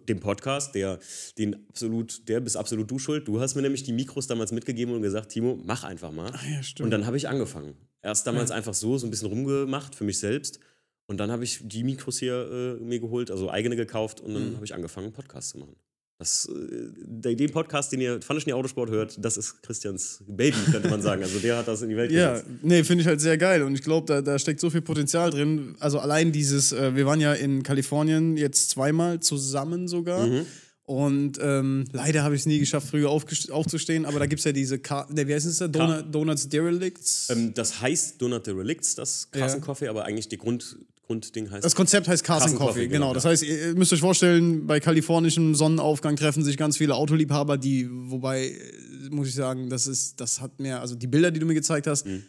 [0.08, 1.00] dem Podcast, der
[1.38, 3.28] den absolut, der bist absolut du schuld.
[3.28, 6.32] Du hast mir nämlich die Mikros damals mitgegeben und gesagt, Timo, mach einfach mal.
[6.52, 6.86] ja, stimmt.
[6.86, 7.76] Und dann habe ich angefangen.
[8.02, 8.56] Erst damals Ja.
[8.56, 10.60] einfach so, so ein bisschen rumgemacht für mich selbst.
[11.08, 14.50] Und dann habe ich die Mikros hier äh, mir geholt, also eigene gekauft und dann
[14.52, 14.56] Mhm.
[14.56, 15.76] habe ich angefangen, einen Podcast zu machen.
[16.20, 20.90] Das, äh, der, den Podcast, den ihr Fandischen Autosport hört, das ist Christians Baby, könnte
[20.90, 21.22] man sagen.
[21.22, 22.50] Also der hat das in die Welt Ja, gesetzt.
[22.64, 25.30] nee, finde ich halt sehr geil und ich glaube, da, da steckt so viel Potenzial
[25.30, 25.76] drin.
[25.80, 30.26] Also allein dieses, äh, wir waren ja in Kalifornien jetzt zweimal zusammen sogar.
[30.26, 30.46] Mhm.
[30.86, 34.54] Und ähm, leider habe ich es nie geschafft, früher aufzustehen, aber da gibt es ja
[34.54, 35.68] diese, Ka ne, wie heißt es da?
[35.68, 37.30] Donut, Donuts Derelicts.
[37.30, 39.90] Ähm, das heißt Donut the Relicts, das Carson Ja.
[39.90, 40.78] Aber eigentlich die Grund,
[41.08, 41.64] Grundding heißt.
[41.66, 43.08] Das Konzept heißt Carson, Carson Coffee, Coffee, genau.
[43.08, 47.58] genau, Das heißt, ihr müsst euch vorstellen, bei kalifornischem Sonnenaufgang treffen sich ganz viele Autoliebhaber,
[47.58, 51.40] die, wobei, äh, muss ich sagen, das ist, das hat mir, also die Bilder, die
[51.40, 52.24] du mir gezeigt hast, Mhm.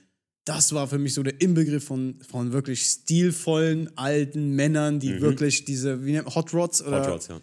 [0.45, 5.65] das war für mich so der Inbegriff von, von wirklich stilvollen alten Männern, die wirklich
[5.65, 7.05] diese, wie nennt Hot Rods oder Mhm.
[7.05, 7.41] Hot Rods, ja.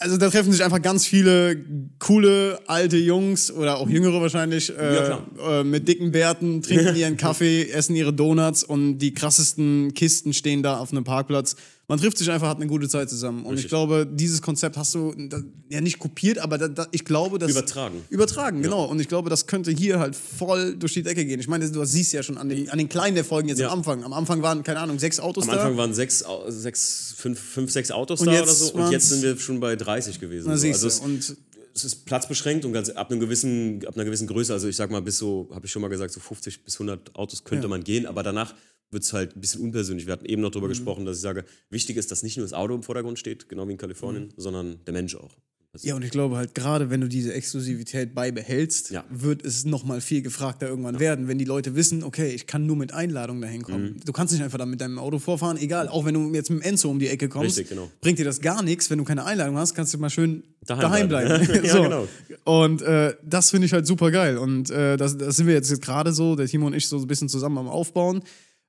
[0.00, 1.56] Also da treffen sich einfach ganz viele
[1.98, 5.26] coole alte Jungs oder auch jüngere wahrscheinlich äh, Ja,
[5.60, 10.62] äh, mit dicken Bärten, trinken ihren Kaffee, essen ihre Donuts und die krassesten Kisten stehen
[10.62, 11.56] da auf einem Parkplatz.
[11.94, 13.44] Man trifft sich einfach, hat eine gute Zeit zusammen.
[13.44, 13.68] Und ich Richtig.
[13.68, 17.48] glaube, dieses Konzept hast du da, ja nicht kopiert, aber da, da, ich glaube, dass.
[17.52, 18.02] Übertragen.
[18.10, 18.86] Übertragen, genau.
[18.86, 21.38] Und ich glaube, das könnte hier halt voll durch die Decke gehen.
[21.38, 23.68] Ich meine, du siehst ja schon an den, an den kleinen der Folgen jetzt Ja.
[23.68, 24.02] am Anfang.
[24.02, 25.60] Am Anfang waren, keine Ahnung, sechs Autos Am da.
[25.60, 28.72] Anfang waren sechs, sechs fünf, fünf, sechs Autos Und da oder so.
[28.72, 30.46] Und jetzt sind wir schon bei 30 gewesen.
[30.48, 30.62] Na, so.
[30.62, 31.36] siehst Also es, Und
[31.76, 34.90] es ist platzbeschränkt und ganz, ab, einem gewissen, ab einer gewissen Größe, also ich sag
[34.90, 37.68] mal, bis so, habe ich schon mal gesagt, so 50 bis 100 Autos könnte Ja.
[37.68, 38.52] man gehen, aber danach
[38.94, 40.06] wird es halt ein bisschen unpersönlich.
[40.06, 40.52] Wir hatten eben noch Mhm.
[40.54, 43.48] darüber gesprochen, dass ich sage, wichtig ist, dass nicht nur das Auto im Vordergrund steht,
[43.50, 45.30] genau wie in Kalifornien, sondern der Mensch auch.
[45.36, 45.78] Mhm.
[45.82, 49.02] Ja, und ich glaube halt, gerade wenn du diese Exklusivität beibehältst, Ja.
[49.10, 52.76] wird es nochmal viel gefragter irgendwann werden, wenn die Leute wissen, okay, ich kann nur
[52.76, 53.94] mit Einladung dahin kommen.
[53.94, 54.00] Mhm.
[54.04, 56.60] Du kannst nicht einfach da mit deinem Auto vorfahren, egal, auch wenn du jetzt mit
[56.62, 57.90] dem Enzo um die Ecke kommst, Richtig, genau.
[58.00, 60.80] bringt dir das gar nichts, wenn du keine Einladung hast, kannst du mal schön daheim,
[60.82, 61.44] Daheim bleiben.
[61.44, 61.64] bleiben.
[61.66, 61.82] Ja, so.
[61.82, 62.08] genau.
[62.44, 64.38] Und äh, das finde ich halt super geil.
[64.38, 67.06] Und äh, das, das sind wir jetzt gerade so, der Timo und ich so ein
[67.08, 68.22] bisschen zusammen am Aufbauen.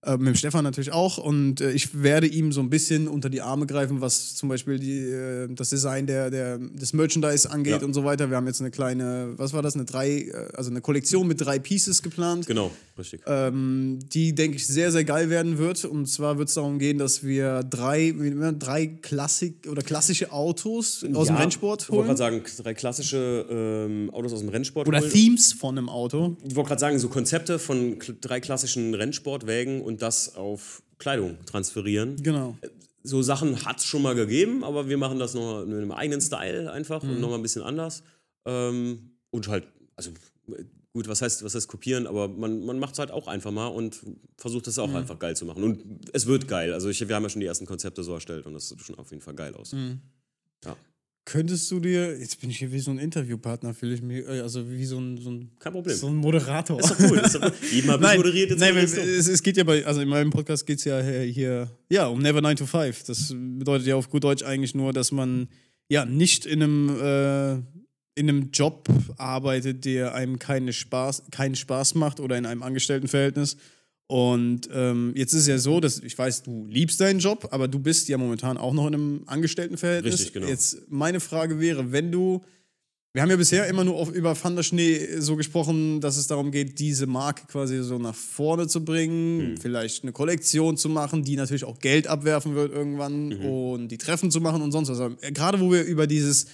[0.05, 1.17] Äh, mit dem Stefan natürlich auch.
[1.17, 4.77] Und äh, ich werde ihm so ein bisschen unter die Arme greifen, was zum Beispiel
[4.77, 7.85] die, äh, das Design der, der, des Merchandise angeht Ja.
[7.85, 8.29] und so weiter.
[8.29, 11.41] Wir haben jetzt eine kleine, was war das, eine drei, äh, also eine Kollektion mit
[11.41, 12.45] drei Pieces geplant.
[12.45, 13.21] Genau, richtig.
[13.25, 15.85] Ähm, die, denke ich, sehr, sehr geil werden wird.
[15.85, 18.13] Und zwar wird es darum gehen, dass wir drei,
[18.59, 22.17] drei Klassik oder klassische Autos aus dem Ja, Rennsport Ich wollte holen.
[22.17, 24.87] gerade sagen, drei klassische ähm, Autos aus dem Rennsport.
[24.87, 25.09] Oder holen.
[25.11, 26.37] Themes von einem Auto.
[26.47, 32.21] Ich wollte gerade sagen, so Konzepte von drei klassischen Rennsportwägen und das auf Kleidung transferieren.
[32.23, 32.57] Genau.
[33.03, 36.21] So Sachen hat es schon mal gegeben, aber wir machen das noch mit einem eigenen
[36.21, 37.09] Style einfach Mhm.
[37.11, 38.01] und nochmal ein bisschen anders.
[38.45, 40.11] Ähm, und halt, also
[40.93, 43.67] gut, was heißt, was heißt kopieren, aber man, man macht es halt auch einfach mal
[43.67, 43.99] und
[44.37, 44.95] versucht es auch Mhm.
[44.95, 45.63] einfach geil zu machen.
[45.63, 46.73] Und es wird geil.
[46.73, 48.97] Also ich, wir haben ja schon die ersten Konzepte so erstellt und das sieht schon
[48.97, 49.73] auf jeden Fall geil aus.
[49.73, 49.99] Mhm.
[50.63, 50.75] Ja,
[51.25, 54.41] Könntest du dir, jetzt bin ich hier wie so ein Interviewpartner, fühle ich mich, äh,
[54.41, 55.95] also wie so ein, so ein, kein Problem.
[55.95, 56.79] so ein Moderator.
[56.79, 57.17] ist doch cool.
[57.17, 60.67] Ist doch ich moderiert, jetzt nein, es, es geht ja bei, also in meinem Podcast
[60.67, 63.05] geht es ja hier, hier, ja, um Never 9 to 5.
[63.05, 65.47] Das bedeutet ja auf gut Deutsch eigentlich nur, dass man
[65.89, 67.53] ja nicht in einem, äh,
[68.13, 73.57] in einem Job arbeitet, der einem keine Spaß, keinen Spaß macht oder in einem Angestelltenverhältnis.
[74.07, 77.67] Und ähm, jetzt ist es ja so, dass ich weiß, du liebst deinen Job, aber
[77.67, 80.13] du bist ja momentan auch noch in einem Angestelltenverhältnis.
[80.13, 80.47] Richtig, genau.
[80.47, 82.41] Jetzt meine Frage wäre, wenn du
[83.13, 86.27] wir haben ja bisher immer nur auf, über Van der Schnee so gesprochen, dass es
[86.27, 89.57] darum geht, diese Marke quasi so nach vorne zu bringen, Mhm.
[89.57, 93.45] vielleicht eine Kollektion zu machen, die natürlich auch Geld abwerfen wird irgendwann Mhm.
[93.45, 94.99] und die Treffen zu machen und sonst was.
[94.99, 96.47] Aber Gerade wo wir über dieses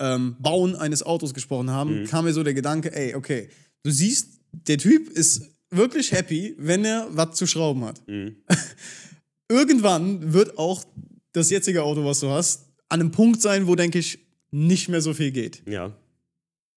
[0.00, 2.06] ähm, Bauen eines Autos gesprochen haben, Mhm.
[2.08, 3.48] kam mir so der Gedanke, ey, okay,
[3.82, 8.06] du siehst, der Typ ist wirklich happy, wenn er was zu schrauben hat.
[8.06, 8.36] Mhm.
[9.50, 10.84] Irgendwann wird auch
[11.32, 14.18] das jetzige Auto, was du hast, an einem Punkt sein, wo, denke ich,
[14.50, 15.62] nicht mehr so viel geht.
[15.66, 15.96] Ja.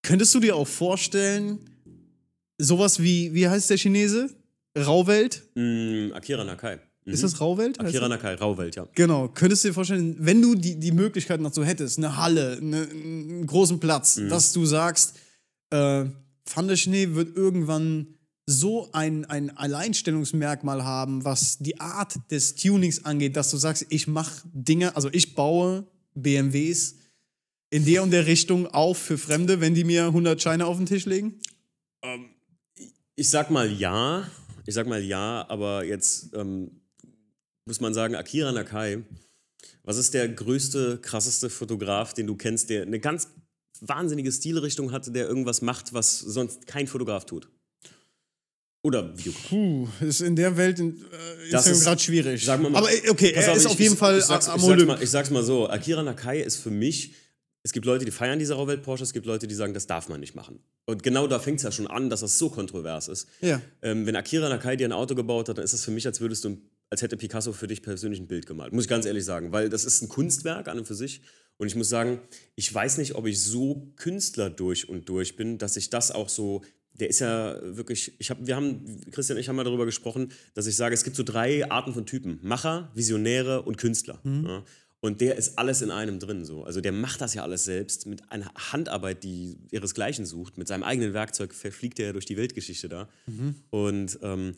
[0.02, 1.58] Könntest du dir auch vorstellen,
[2.58, 4.30] sowas wie, wie heißt der Chinese?
[4.78, 5.42] Rauwelt?
[5.54, 6.78] Mm, Akira Nakai.
[7.04, 7.12] Mhm.
[7.12, 7.80] Ist das Rauwelt?
[7.80, 8.08] Akira?
[8.08, 8.86] Nakai, Rauwelt, ja.
[8.94, 9.28] Genau.
[9.28, 12.82] Könntest du dir vorstellen, wenn du die, die Möglichkeit noch so hättest, eine Halle, eine,
[12.88, 14.28] einen großen Platz, Mhm.
[14.28, 15.16] dass du sagst,
[15.70, 16.04] äh,
[16.54, 18.15] Van der Schnee wird irgendwann
[18.46, 24.06] so ein, ein Alleinstellungsmerkmal haben, was die Art des Tunings angeht, dass du sagst, ich
[24.06, 26.94] mache Dinge, also ich baue BMWs
[27.70, 30.86] in der und der Richtung auf für Fremde, wenn die mir 100 Scheine auf den
[30.86, 31.40] Tisch legen?
[33.16, 34.30] Ich sag mal ja.
[34.64, 36.80] Ich sag mal ja, aber jetzt ähm,
[37.66, 39.04] muss man sagen, Akira Nakai,
[39.82, 43.28] was ist der größte, krasseste Fotograf, den du kennst, der eine ganz
[43.80, 47.48] wahnsinnige Stilrichtung hatte, der irgendwas macht, was sonst kein Fotograf tut?
[48.86, 49.48] Oder Videograf.
[49.48, 52.44] Puh, ist in der Welt in, äh, Das ist ist- gerade schwierig.
[52.44, 54.24] Sagen wir mal- Aber äh, okay, er auf, ist ich- auf jeden ich, Fall ich
[54.24, 57.14] sag's, am ich, sag's mal, ich sag's mal so: Akira Nakai ist für mich.
[57.64, 60.08] Es gibt Leute, die feiern diese Rauwelt Porsche, es gibt Leute, die sagen, das darf
[60.08, 60.60] man nicht machen.
[60.84, 63.26] Und genau da fängt es ja schon an, dass das so kontrovers ist.
[63.40, 63.60] Ja.
[63.82, 66.20] Ähm, wenn Akira Nakai dir ein Auto gebaut hat, dann ist es für mich, als
[66.20, 66.58] würdest du,
[66.90, 68.72] als hätte Picasso für dich persönlich ein Bild gemalt.
[68.72, 71.22] Muss ich ganz ehrlich sagen, weil das ist ein Kunstwerk an und für sich.
[71.58, 72.20] Und ich muss sagen,
[72.54, 76.28] ich weiß nicht, ob ich so Künstler durch und durch bin, dass ich das auch
[76.28, 76.62] so.
[76.98, 80.32] Der ist ja wirklich, ich hab, wir haben, Christian und ich haben mal darüber gesprochen,
[80.54, 84.20] dass ich sage, es gibt so drei Arten von Typen: Macher, Visionäre und Künstler.
[84.24, 84.64] Ja.
[85.00, 86.44] Und der ist alles in einem drin.
[86.44, 86.64] So.
[86.64, 90.58] Also der macht das ja alles selbst mit einer Handarbeit, die ihresgleichen sucht.
[90.58, 93.08] Mit seinem eigenen Werkzeug verfliegt er ja durch die Weltgeschichte da.
[93.70, 94.54] Und ähm,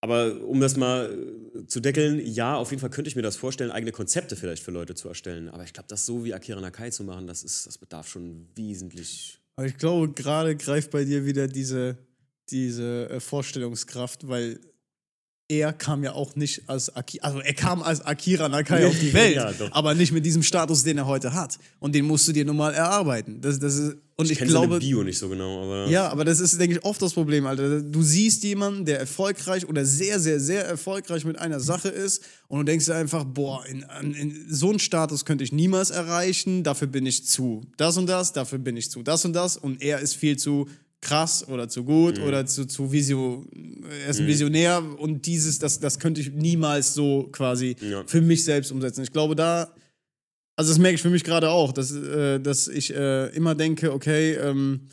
[0.00, 1.12] aber um das mal
[1.54, 4.62] äh, zu deckeln, ja, auf jeden Fall könnte ich mir das vorstellen, eigene Konzepte vielleicht
[4.62, 5.48] für Leute zu erstellen.
[5.48, 8.46] Aber ich glaube, das so wie Akira Nakai zu machen, das ist, das bedarf schon
[8.54, 9.40] wesentlich.
[9.58, 11.98] Aber ich glaube, gerade greift bei dir wieder diese,
[12.48, 14.60] diese äh, Vorstellungskraft, weil
[15.48, 19.12] er kam ja auch nicht als Akira, also er kam als Akira Nakai auf die
[19.14, 21.58] Welt, Ja, aber nicht mit diesem Status, den er heute hat.
[21.80, 23.40] Und den musst du dir nun mal erarbeiten.
[23.40, 26.26] Das, das ist, und ich, Ich kenne glaube, Bio nicht so genau, aber Ja, aber
[26.26, 27.80] das ist, denke ich, oft das Problem, Alter.
[27.80, 32.58] Du siehst jemanden, der erfolgreich oder sehr, sehr, sehr erfolgreich mit einer Sache ist und
[32.58, 36.88] du denkst dir einfach, boah, in, in, so einen Status könnte ich niemals erreichen, dafür
[36.88, 40.00] bin ich zu das und das, dafür bin ich zu das und das und er
[40.00, 40.68] ist viel zu
[41.00, 43.44] krass oder zu gut oder zu, zu Visio,
[44.04, 48.02] er ist ein Visionär und dieses, das, das könnte ich niemals so quasi Ja.
[48.06, 49.02] für mich selbst umsetzen.
[49.02, 49.72] Ich glaube, da
[50.56, 53.92] also das merke ich für mich gerade auch, dass, äh, dass ich äh, immer denke,
[53.92, 54.88] okay, ähm,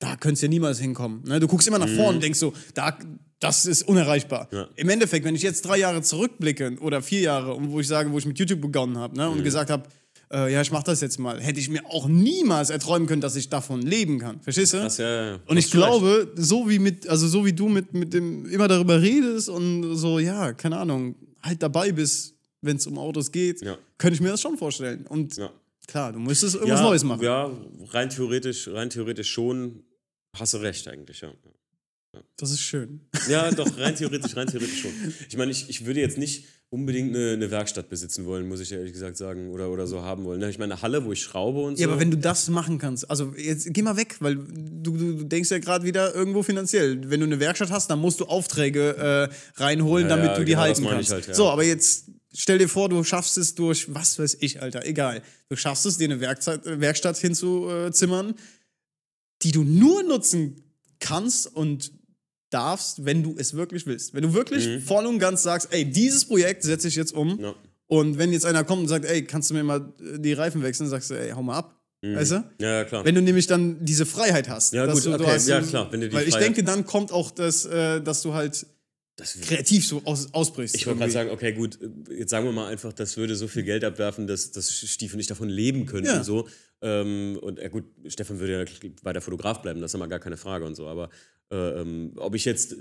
[0.00, 1.22] da könntest du ja niemals hinkommen.
[1.24, 1.38] Ne?
[1.38, 2.98] Du guckst immer nach vorne und denkst so, da,
[3.38, 4.48] das ist unerreichbar.
[4.50, 4.68] Ja.
[4.74, 8.10] Im Endeffekt, wenn ich jetzt drei Jahre zurückblicke oder vier Jahre, und wo ich sage,
[8.10, 9.30] wo ich mit YouTube begonnen habe ne?
[9.30, 9.84] und gesagt habe,
[10.32, 13.36] äh, ja, ich mache das jetzt mal, hätte ich mir auch niemals erträumen können, dass
[13.36, 14.40] ich davon leben kann.
[14.40, 14.78] Verstehst du?
[14.78, 15.40] das ja, ja.
[15.46, 19.00] Und ich glaube, so wie mit, also so wie du mit, mit dem immer darüber
[19.00, 23.78] redest und so, ja, keine Ahnung, halt dabei bist, wenn es um Autos geht, Ja.
[23.98, 25.06] könnte ich mir das schon vorstellen.
[25.06, 25.50] Und Ja.
[25.86, 27.22] klar, du müsstest irgendwas Neues machen.
[27.22, 27.50] Ja,
[27.90, 29.84] rein theoretisch, rein theoretisch schon.
[30.36, 31.32] Hast du recht eigentlich, ja.
[32.36, 33.00] Das ist schön.
[33.28, 34.90] Ja, doch, rein theoretisch, rein theoretisch schon.
[35.28, 38.70] Ich meine, ich, ich würde jetzt nicht unbedingt eine, eine Werkstatt besitzen wollen, muss ich
[38.72, 40.40] ehrlich gesagt sagen, oder, oder so haben wollen.
[40.40, 40.50] ne?
[40.50, 41.82] Ich meine, eine Halle, wo ich schraube und so.
[41.82, 45.24] Ja, aber wenn du das machen kannst, also jetzt geh mal weg, weil du, du,
[45.24, 47.10] denkst ja gerade wieder irgendwo finanziell.
[47.10, 50.44] Wenn du eine Werkstatt hast, dann musst du Aufträge äh, reinholen, Ja, damit ja, du
[50.44, 51.10] die genau, halten kannst.
[51.10, 51.34] halt, ja.
[51.34, 55.22] So, aber jetzt stell dir vor, du schaffst es durch, was weiß ich, Alter, egal.
[55.48, 58.34] Du schaffst es, dir eine Werkzeit, Werkstatt hinzuzimmern,
[59.42, 60.62] die du nur nutzen
[61.00, 61.92] kannst und
[62.50, 64.14] darfst, wenn du es wirklich willst.
[64.14, 67.34] Wenn du wirklich voll und ganz sagst, ey, dieses Projekt setze ich jetzt um.
[67.36, 67.40] Mhm.
[67.40, 67.54] Ja.
[67.86, 70.62] Und wenn jetzt einer kommt und sagt, ey, kannst du mir mal äh, die Reifen
[70.62, 71.74] wechseln, sagst du, ey, hau mal ab.
[72.00, 72.44] Weißt du?
[72.60, 73.04] Ja, ja, klar.
[73.04, 74.72] Wenn du nämlich dann diese Freiheit hast.
[74.72, 76.62] Ja, gut, du, du okay, hast, ja, klar, wenn du die weil ich Freiheit- denke,
[76.62, 78.66] dann kommt auch das, äh, dass du halt
[79.16, 80.76] das, kreativ so aus, ausbrichst.
[80.76, 81.76] ich wollte gerade sagen, okay, gut,
[82.08, 85.28] jetzt sagen wir mal einfach, das würde so viel Geld abwerfen, dass, dass Stiefel nicht
[85.28, 86.06] davon leben könnten.
[86.06, 86.22] Ja.
[86.22, 86.46] So.
[86.82, 90.36] Ähm, und ja, gut, Stefan würde ja weiter Fotograf bleiben, das ist immer gar keine
[90.36, 90.86] Frage und so.
[90.86, 91.08] Aber äh,
[91.50, 92.76] ähm, ob ich jetzt.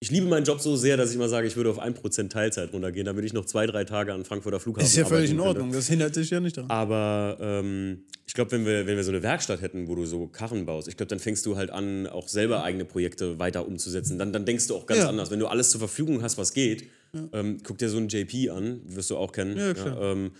[0.00, 2.72] Ich liebe meinen Job so sehr, dass ich immer sage, ich würde auf 1% Teilzeit
[2.72, 5.46] runtergehen, damit ich noch zwei, drei Tage an Frankfurter Flughafen ist ja völlig in arbeiten
[5.54, 5.60] könnte.
[5.62, 6.70] Ordnung, das hindert dich ja nicht daran.
[6.70, 10.28] Aber ähm, ich glaube, wenn wir, wenn wir so eine Werkstatt hätten, wo du so
[10.28, 14.20] Karren baust, ich glaube, dann fängst du halt an, auch selber eigene Projekte weiter umzusetzen.
[14.20, 15.08] Dann, dann denkst du auch ganz Ja.
[15.08, 15.32] anders.
[15.32, 16.84] Wenn du alles zur Verfügung hast, was geht,
[17.32, 19.56] ähm, guck dir so einen JP an, wirst du auch kennen.
[19.56, 20.00] Ja, klar.
[20.00, 20.30] ähm,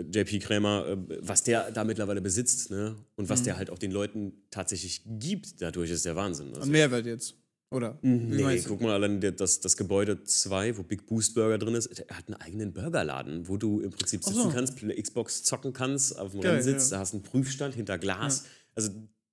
[0.00, 2.96] JP Krämer, äh, was der da mittlerweile besitzt ne?
[3.16, 3.28] und Mhm.
[3.28, 6.54] was der halt auch den Leuten tatsächlich gibt, dadurch ist der Wahnsinn.
[6.54, 7.34] Also, Mehrwert jetzt.
[7.70, 7.98] Oder?
[8.00, 11.86] Wie Nee, guck mal allein das, das Gebäude 2, wo Big Boost Burger drin ist,
[11.86, 14.48] er hat einen eigenen Burgerladen, wo du im Prinzip sitzen so.
[14.48, 16.96] kannst, eine Xbox zocken kannst, auf dem Geil, Rennsitz, ja.
[16.96, 18.44] da hast einen Prüfstand hinter Glas.
[18.74, 18.90] Also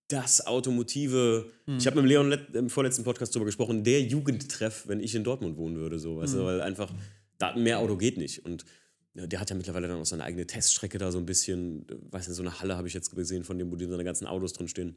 [0.10, 1.50] das Automotive.
[1.78, 5.58] Ich habe mit Leon im vorletzten Podcast darüber gesprochen, der Jugendtreff, wenn ich in Dortmund
[5.58, 6.94] wohnen würde, so, weißt du, weil einfach
[7.38, 8.46] da mehr Auto geht nicht.
[8.46, 8.70] Und ja,
[9.16, 12.36] der hat ja mittlerweile dann auch seine eigene Teststrecke da so ein bisschen, weiß nicht,
[12.36, 14.68] so eine Halle habe ich jetzt gesehen, von dem, wo die seine ganzen Autos drin
[14.68, 14.96] stehen.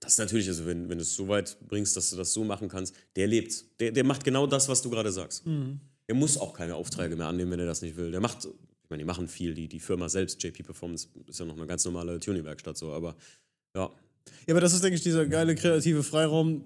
[0.00, 2.42] Das ist natürlich, also wenn, wenn du es so weit bringst, dass du das so
[2.42, 3.64] machen kannst, der lebt.
[3.78, 5.44] Der, der macht genau das, was du gerade sagst.
[6.08, 8.10] Der muss auch keine Aufträge mehr annehmen, wenn er das nicht will.
[8.10, 11.46] Der macht, ich meine, die machen viel, die, die Firma selbst, JP Performance, ist ja
[11.46, 13.14] noch eine ganz normale Tuning-Werkstatt so, aber
[13.76, 13.88] ja.
[14.46, 16.64] Ja, aber das ist, denke ich, dieser geile kreative Freiraum,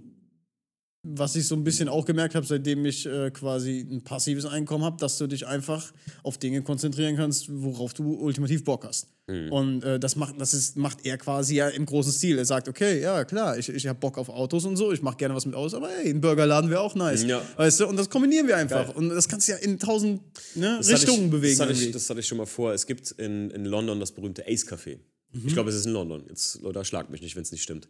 [1.08, 4.84] was ich so ein bisschen auch gemerkt habe, seitdem ich äh, quasi ein passives Einkommen
[4.84, 5.92] habe, dass du dich einfach
[6.22, 9.06] auf Dinge konzentrieren kannst, worauf du ultimativ Bock hast.
[9.28, 9.52] Mhm.
[9.52, 12.38] Und äh, das, macht, das ist, macht er quasi ja im großen Stil.
[12.38, 15.16] Er sagt, okay, ja klar, ich, ich habe Bock auf Autos und so, ich mache
[15.16, 17.24] gerne was mit Autos, aber hey, ein Burgerladen wäre auch nice.
[17.24, 17.40] Ja.
[17.56, 18.86] Weißt du, und das kombinieren wir einfach.
[18.86, 18.96] Geil.
[18.96, 20.22] Und das kannst du ja in tausend
[20.54, 21.58] ne, Richtungen ich, bewegen.
[21.58, 22.72] Das hatte, ich, das hatte ich schon mal vor.
[22.72, 24.98] Es gibt in, in London das berühmte Ace Café.
[25.32, 25.46] Mhm.
[25.46, 26.24] Ich glaube, es ist in London.
[26.28, 27.88] Jetzt, Leute, schlagt mich nicht, wenn es nicht stimmt.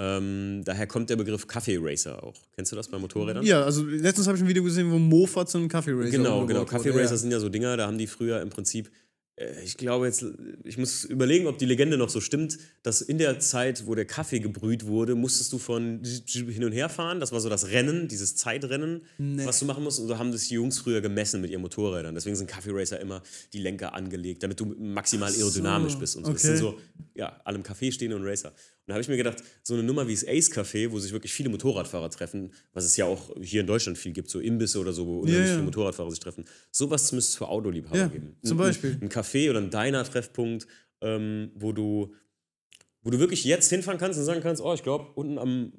[0.00, 2.34] Ähm, daher kommt der Begriff Kaffee Racer auch.
[2.54, 3.44] Kennst du das bei Motorrädern?
[3.44, 6.46] ja, also letztens habe ich ein Video gesehen, wo Mofa zu einem Kaffee Racer Genau,
[6.46, 6.64] genau.
[6.64, 7.16] Kaffee Racer Ja.
[7.16, 8.90] sind ja so Dinger, da haben die früher im Prinzip,
[9.34, 10.24] äh, ich glaube jetzt,
[10.62, 14.04] ich muss überlegen, ob die Legende noch so stimmt, dass in der Zeit, wo der
[14.04, 17.18] Kaffee gebrüht wurde, musstest du von hin und her fahren.
[17.18, 19.98] Das war so das Rennen, dieses Zeitrennen, was du machen musst.
[19.98, 22.14] Und so haben das die Jungs früher gemessen mit ihren Motorrädern.
[22.14, 23.20] Deswegen sind Kaffee Racer immer
[23.52, 26.32] die Lenker angelegt, damit du maximal aerodynamisch bist und so.
[26.32, 26.56] Das okay.
[26.56, 26.78] sind so,
[27.16, 28.52] ja, alle im Café stehen und Racer.
[28.88, 31.32] Da habe ich mir gedacht, so eine Nummer wie das Ace Café, wo sich wirklich
[31.32, 34.92] viele Motorradfahrer treffen, was es ja auch hier in Deutschland viel gibt, so Imbisse oder
[34.92, 35.52] so, wo unheimlich ja.
[35.52, 36.44] viele Motorradfahrer sich treffen.
[36.70, 38.36] Sowas müsste es für Autoliebhaber Ja, geben.
[38.42, 38.92] zum Ein- Beispiel.
[38.92, 40.66] Ein, ein Café oder ein Diner-Treffpunkt,
[41.02, 42.14] ähm, wo du
[43.02, 45.72] wo du wirklich jetzt hinfahren kannst und sagen kannst, oh, ich glaube, unten am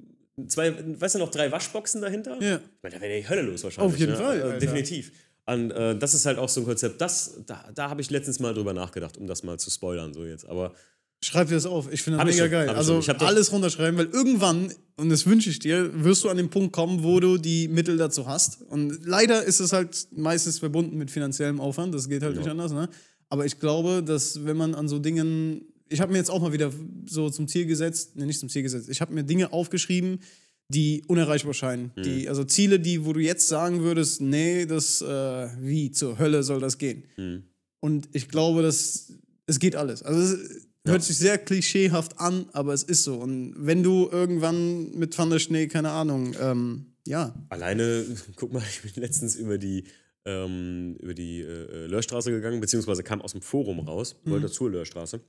[0.47, 2.41] zwei, weißt du noch, drei Waschboxen dahinter?
[2.41, 2.55] Ja.
[2.57, 3.93] Ich meine, da wäre die Hölle los wahrscheinlich.
[3.93, 4.18] Auf jeden ne?
[4.18, 4.57] Fall, Alter.
[4.57, 5.12] Definitiv.
[5.45, 8.39] Und äh, das ist halt auch so ein Konzept, das, da, da habe ich letztens
[8.39, 10.47] mal drüber nachgedacht, um das mal zu spoilern, so jetzt.
[10.47, 10.74] Aber
[11.22, 11.91] Schreib dir das auf.
[11.91, 12.70] Ich finde das Hab mega schon, geil.
[12.70, 16.72] Also alles runterschreiben, weil irgendwann, und das wünsche ich dir, wirst du an den Punkt
[16.72, 18.61] kommen, wo du die Mittel dazu hast.
[18.61, 21.93] Und leider ist es halt meistens verbunden mit finanziellem Aufwand.
[21.93, 22.72] Das geht halt nicht anders.
[22.72, 22.89] Ne?
[23.28, 25.65] Aber ich glaube, dass wenn man an so Dingen.
[25.89, 26.72] Ich habe mir jetzt auch mal wieder
[27.07, 30.20] so zum Ziel gesetzt, ne, nicht zum Ziel gesetzt, ich habe mir Dinge aufgeschrieben,
[30.67, 31.91] die unerreichbar scheinen.
[31.95, 32.03] Mhm.
[32.03, 36.43] Die, also Ziele, die, wo du jetzt sagen würdest, nee, das, äh, wie zur Hölle
[36.43, 37.05] soll das gehen?
[37.17, 37.43] Mhm.
[37.80, 39.13] Und ich glaube, dass
[39.47, 40.03] es geht alles.
[40.03, 43.16] Also es hört sich sehr klischeehaft an, aber es ist so.
[43.16, 48.06] Und wenn du irgendwann mit Van der Schnee, keine Ahnung, ähm, ja, Alleine,
[48.36, 49.86] guck mal, ich bin letztens über die,
[50.26, 55.20] ähm, über die äh, Löhrstraße gegangen, beziehungsweise kam aus dem Forum raus, wollte zur Löhrstraße.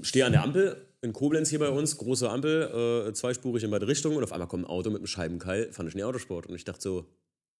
[0.00, 3.88] Stehe an der Ampel in Koblenz hier bei uns, große Ampel, äh, zweispurig in beide
[3.88, 6.46] Richtungen und auf einmal kommt ein Auto mit einem Scheibenkeil, fand ich nie Autosport.
[6.46, 7.06] Und ich dachte so,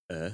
[0.07, 0.31] äh,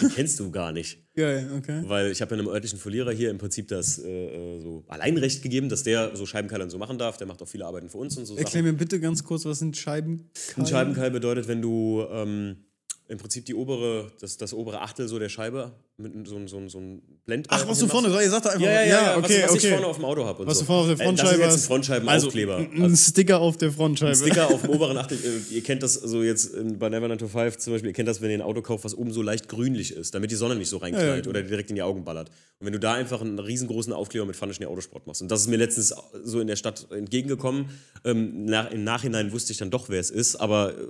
[0.00, 1.04] den kennst du gar nicht.
[1.14, 1.82] geil, okay.
[1.86, 5.42] Weil ich habe ja einem örtlichen Verlierer hier im Prinzip das äh, äh, so Alleinrecht
[5.42, 7.16] gegeben, dass der so Scheibenkeilern so machen darf.
[7.16, 8.64] Der macht auch viele Arbeiten für uns und so Erklär Sachen.
[8.64, 10.30] mir bitte ganz kurz, was sind Scheiben?
[10.56, 12.67] Ein Scheibenkeil bedeutet, wenn du ähm,
[13.08, 16.58] im Prinzip die obere, das, das obere Achtel so der Scheibe mit so, ein- so,
[16.58, 18.86] ein- so ein Blendbalken Ach, was du vorne, ihr sagt doch einfach, Ja, ja, ja,
[19.12, 19.66] ja okay, was, was okay.
[19.66, 20.46] ich vorne auf dem Auto habe.
[20.46, 20.60] was so.
[20.60, 21.54] du vorne auf der Äh, Frontscheibe hast.
[21.54, 22.56] ein Frontscheibenaufkleber.
[22.56, 24.14] Also, ein Sticker auf der Frontscheibe.
[24.14, 25.18] Sticker auf dem oberen Achtel.
[25.18, 28.08] äh, Ihr kennt das so jetzt bei Never 9 to 5 zum Beispiel, ihr kennt
[28.08, 30.54] das, wenn ihr ein Auto kauft, was oben so leicht grünlich ist, damit die Sonne
[30.54, 31.28] nicht so reinknallt Ja, ja.
[31.30, 32.28] oder direkt in die Augen ballert.
[32.60, 35.22] Und wenn du da einfach einen riesengroßen Aufkleber mit Pfanne Schnee Autosport machst.
[35.22, 35.94] Und das ist mir letztens
[36.24, 37.70] so in der Stadt entgegengekommen.
[38.04, 40.86] Ähm, nach, Im Nachhinein wusste ich dann doch, wer es ist, aber äh,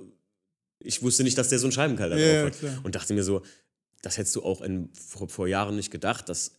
[0.81, 2.59] ich wusste nicht, dass der so einen Scheibenkeil da Ja, drauf hat.
[2.61, 2.81] klar.
[2.85, 3.43] Und dachte mir so,
[4.03, 6.53] das hättest du auch in, vor, vor Jahren nicht gedacht, dass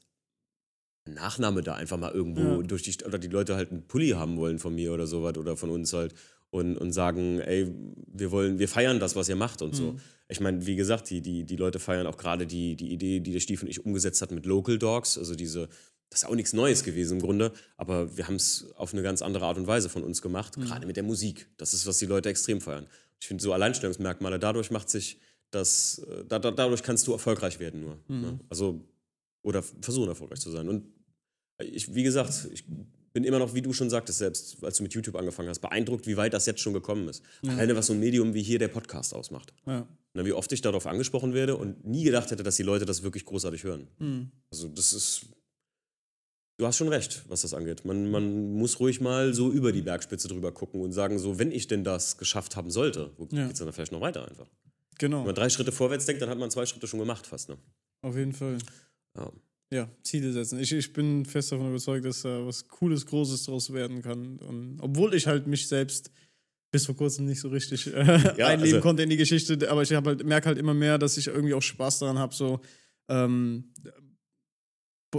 [1.06, 2.64] ein Nachname da einfach mal irgendwo Ja.
[2.64, 5.56] durch die oder die Leute halt einen Pulli haben wollen von mir oder sowas oder
[5.56, 6.14] von uns halt
[6.52, 7.72] und, und sagen, ey,
[8.08, 9.78] wir wollen, wir feiern das, was ihr macht und Mhm.
[9.78, 9.96] so.
[10.28, 13.32] Ich meine, wie gesagt, die, die, die Leute feiern auch gerade die, die Idee, die
[13.32, 15.70] der Stief und ich umgesetzt hat mit Local Dogs, also diese,
[16.10, 19.22] das ist auch nichts Neues gewesen im Grunde, aber wir haben es auf eine ganz
[19.22, 20.66] andere Art und Weise von uns gemacht, Mhm.
[20.66, 21.48] gerade mit der Musik.
[21.58, 22.88] Das ist, was die Leute extrem feiern.
[23.20, 25.20] Ich finde so Alleinstellungsmerkmale, dadurch macht sich
[25.52, 27.98] das, äh, da, da, dadurch kannst du erfolgreich werden nur.
[28.08, 28.22] Mhm.
[28.22, 28.40] Ne?
[28.50, 28.82] Also,
[29.42, 30.68] oder versuchen erfolgreich zu sein.
[30.68, 30.88] Und
[31.60, 32.66] ich, wie gesagt, ich
[33.14, 36.08] bin immer noch, wie du schon sagtest, selbst als du mit YouTube angefangen hast, beeindruckt,
[36.08, 37.24] wie weit das jetzt schon gekommen ist.
[37.46, 39.54] Alleine was so ein Medium wie hier der Podcast ausmacht.
[39.66, 39.88] Ja.
[40.14, 43.04] Na, wie oft ich darauf angesprochen werde und nie gedacht hätte, dass die Leute das
[43.04, 43.88] wirklich großartig hören.
[43.98, 44.32] Hm.
[44.52, 45.26] Also das ist.
[46.60, 47.86] Du hast schon recht, was das angeht.
[47.86, 51.52] Man, man muss ruhig mal so über die Bergspitze drüber gucken und sagen, so, wenn
[51.54, 53.46] ich denn das geschafft haben sollte, wo Ja.
[53.46, 54.46] geht es dann vielleicht noch weiter einfach?
[54.98, 57.48] Genau, Wenn man drei Schritte vorwärts denkt, dann hat man zwei Schritte schon gemacht fast.
[57.50, 57.58] Ne?
[58.02, 58.58] auf jeden Fall.
[59.18, 59.32] Ja.
[59.72, 60.60] Ja, Ziele setzen.
[60.60, 64.38] Ich, ich bin fest davon überzeugt, dass da was Cooles, Großes draus werden kann.
[64.40, 66.12] Und obwohl ich halt mich selbst
[66.72, 67.94] bis vor kurzem nicht so richtig äh,
[68.44, 71.28] einleben also- konnte in die Geschichte, aber ich halt, merke halt immer mehr, dass ich
[71.28, 72.60] irgendwie auch Spaß daran habe, so
[73.10, 73.72] ähm,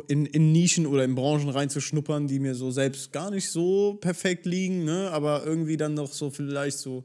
[0.09, 4.47] in, in Nischen oder in Branchen reinzuschnuppern, die mir so selbst gar nicht so perfekt
[4.47, 5.11] liegen, ne?
[5.11, 7.05] aber irgendwie dann noch so vielleicht so,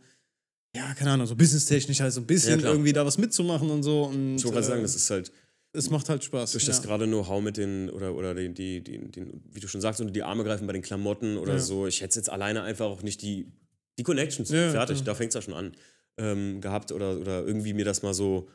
[0.75, 2.73] ja, keine Ahnung, so businesstechnisch halt so ein bisschen klar.
[2.73, 4.03] irgendwie da was mitzumachen und so.
[4.03, 5.31] Und, Ich wollte gerade äh, sagen, das ist halt
[5.77, 6.53] es macht halt Spaß.
[6.53, 6.67] durch ja.
[6.69, 9.99] das gerade Know-how mit den, oder, oder die, die, die, den, wie du schon sagst,
[9.99, 11.59] unter die Arme greifen bei den Klamotten oder Ja.
[11.59, 11.85] so.
[11.85, 13.51] Ich hätte jetzt alleine einfach auch nicht die,
[13.97, 15.73] die Connections, Ja, fertig, da fängt es ja schon an,
[16.17, 18.47] ähm, gehabt oder, oder irgendwie mir das mal so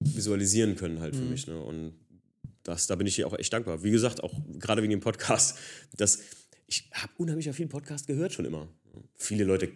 [0.00, 1.18] visualisieren können halt Mhm.
[1.18, 1.46] für mich.
[1.46, 1.60] Ne?
[1.60, 1.92] Und
[2.64, 3.82] das, da bin ich dir auch echt dankbar.
[3.82, 5.58] Wie gesagt, auch gerade wegen dem Podcast,
[5.96, 6.20] dass
[6.66, 8.68] ich habe unheimlich ja viel Podcast gehört schon immer.
[9.16, 9.70] Viele Leute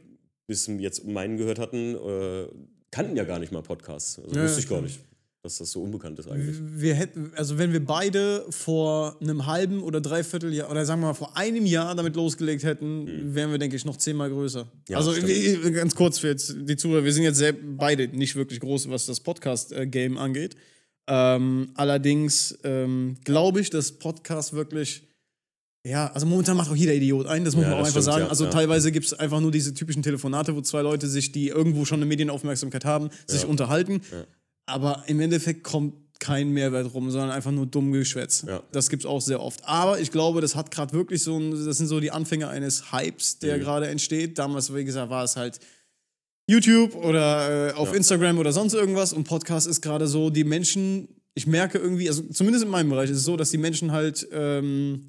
[0.47, 2.47] bis jetzt meinen gehört hatten, äh,
[2.91, 4.19] kannten ja gar nicht mal Podcasts.
[4.19, 5.01] Also wusste ich gar nicht,
[5.43, 6.57] dass das so unbekannt ist eigentlich.
[6.61, 11.09] Wir hätten, also wenn wir beide vor einem halben oder dreiviertel Jahr oder sagen wir
[11.09, 14.71] mal vor einem Jahr damit losgelegt hätten, wären wir, denke ich, noch zehnmal größer.
[14.89, 15.13] Ja, also
[15.73, 19.07] ganz kurz für jetzt die Zuhörer, wir sind jetzt sehr, beide nicht wirklich groß, was
[19.07, 20.57] das Podcast-Game angeht.
[21.09, 25.03] Ähm, allerdings ähm, glaube ich, dass Podcast wirklich
[25.87, 28.05] ja, also momentan macht auch jeder Idiot ein, das muss Ja, man auch einfach stimmt,
[28.07, 28.25] sagen.
[28.25, 28.51] ja, also ja.
[28.51, 31.99] teilweise gibt es einfach nur diese typischen Telefonate, wo zwei Leute sich, die irgendwo schon
[32.01, 34.01] eine Medienaufmerksamkeit haben, sich unterhalten.
[34.67, 38.45] Aber im Endeffekt kommt kein Mehrwert rum, sondern einfach nur dumm Geschwätz.
[38.49, 38.65] Ja.
[38.73, 39.61] Das gibt es auch sehr oft.
[39.65, 42.91] Aber ich glaube, das hat gerade wirklich so ein, das sind so die Anfänge eines
[42.91, 43.47] Hypes, Mhm.
[43.47, 44.39] der gerade entsteht.
[44.39, 45.61] Damals, wie gesagt, war es halt
[46.49, 51.09] YouTube oder äh, auf Instagram oder sonst irgendwas und Podcast ist gerade so, die Menschen,
[51.35, 54.27] ich merke irgendwie, also zumindest in meinem Bereich ist es so, dass die Menschen halt
[54.33, 55.09] ähm,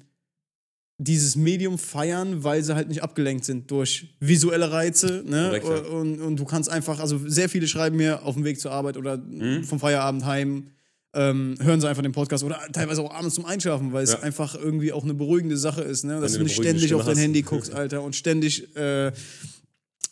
[1.00, 5.22] dieses Medium feiern, weil sie halt nicht abgelenkt sind durch visuelle Reize.
[5.24, 5.60] Ne?
[5.62, 5.92] Korrekt, ja.
[5.96, 8.96] und, und du kannst einfach, also sehr viele schreiben mir auf dem Weg zur Arbeit
[8.96, 9.62] oder Mhm.
[9.62, 10.70] vom Feierabend heim,
[11.14, 14.20] ähm, hören sie einfach den Podcast oder teilweise auch abends zum Einschlafen, weil es Ja.
[14.20, 16.20] einfach irgendwie auch eine beruhigende Sache ist, ne?
[16.20, 17.22] dass du nicht ständig auf Stimme dein hast.
[17.22, 19.12] Handy guckst, Alter, und ständig, äh,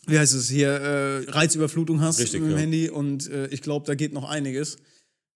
[0.07, 2.61] wie heißt es hier, äh, Reizüberflutung hast Richtig, mit dem ja.
[2.61, 4.77] Handy und äh, ich glaube, da geht noch einiges.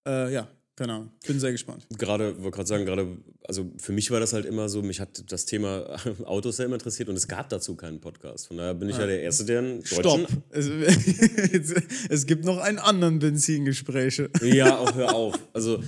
[0.08, 1.86] Äh, ja, keine Ahnung, bin sehr gespannt.
[1.98, 3.18] Gerade, wollte gerade sagen, gerade,
[3.48, 5.96] also für mich war das halt immer so, mich hat das Thema
[6.26, 8.48] Autos sehr immer interessiert und es gab dazu keinen Podcast.
[8.48, 9.86] Von daher bin ich ja der Erste, der einen.
[9.86, 10.28] Stopp.
[10.52, 11.74] Es,
[12.10, 14.30] es gibt noch einen anderen Benzingespräche.
[14.42, 15.40] Ja, auch hör auf.
[15.54, 15.84] Also,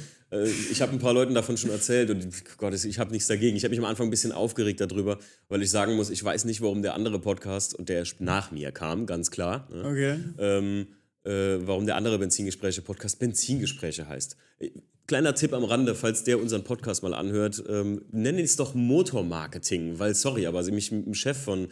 [0.72, 2.28] ich habe ein paar Leuten davon schon erzählt und
[2.58, 3.56] Gott, ich habe nichts dagegen.
[3.56, 5.20] Ich habe mich am Anfang ein bisschen aufgeregt darüber,
[5.50, 8.72] weil ich sagen muss, ich weiß nicht, warum der andere Podcast und der nach mir
[8.72, 9.68] kam, ganz klar.
[9.72, 9.84] Ne?
[9.86, 10.20] Okay.
[10.40, 10.88] ähm,
[11.24, 14.36] äh, warum der andere Benzingespräche-Podcast Benzingespräche heißt.
[14.60, 14.72] Äh,
[15.06, 20.00] Kleiner Tipp am Rande, falls der unseren Podcast mal anhört, ähm, nenne es doch Motormarketing,
[20.00, 21.68] weil, sorry, aber mich mit dem Chef von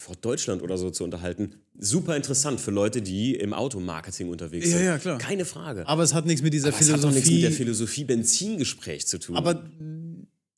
[0.00, 4.76] Ford Deutschland oder so zu unterhalten, super interessant für Leute, die im Automarketing unterwegs Ja,
[4.76, 4.84] sind.
[4.86, 5.18] ja, klar.
[5.18, 5.86] Keine Frage.
[5.88, 7.40] Aber es hat nichts mit dieser Aber es hat nichts mit Philosophie.
[7.42, 9.36] der Philosophie Benzingespräch zu tun.
[9.36, 9.68] Aber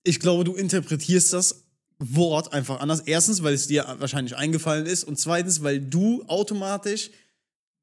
[0.05, 1.65] ich glaube, du interpretierst das
[1.99, 3.01] Wort einfach anders.
[3.01, 5.05] Erstens, weil es dir wahrscheinlich eingefallen ist.
[5.05, 7.11] Und zweitens, weil du automatisch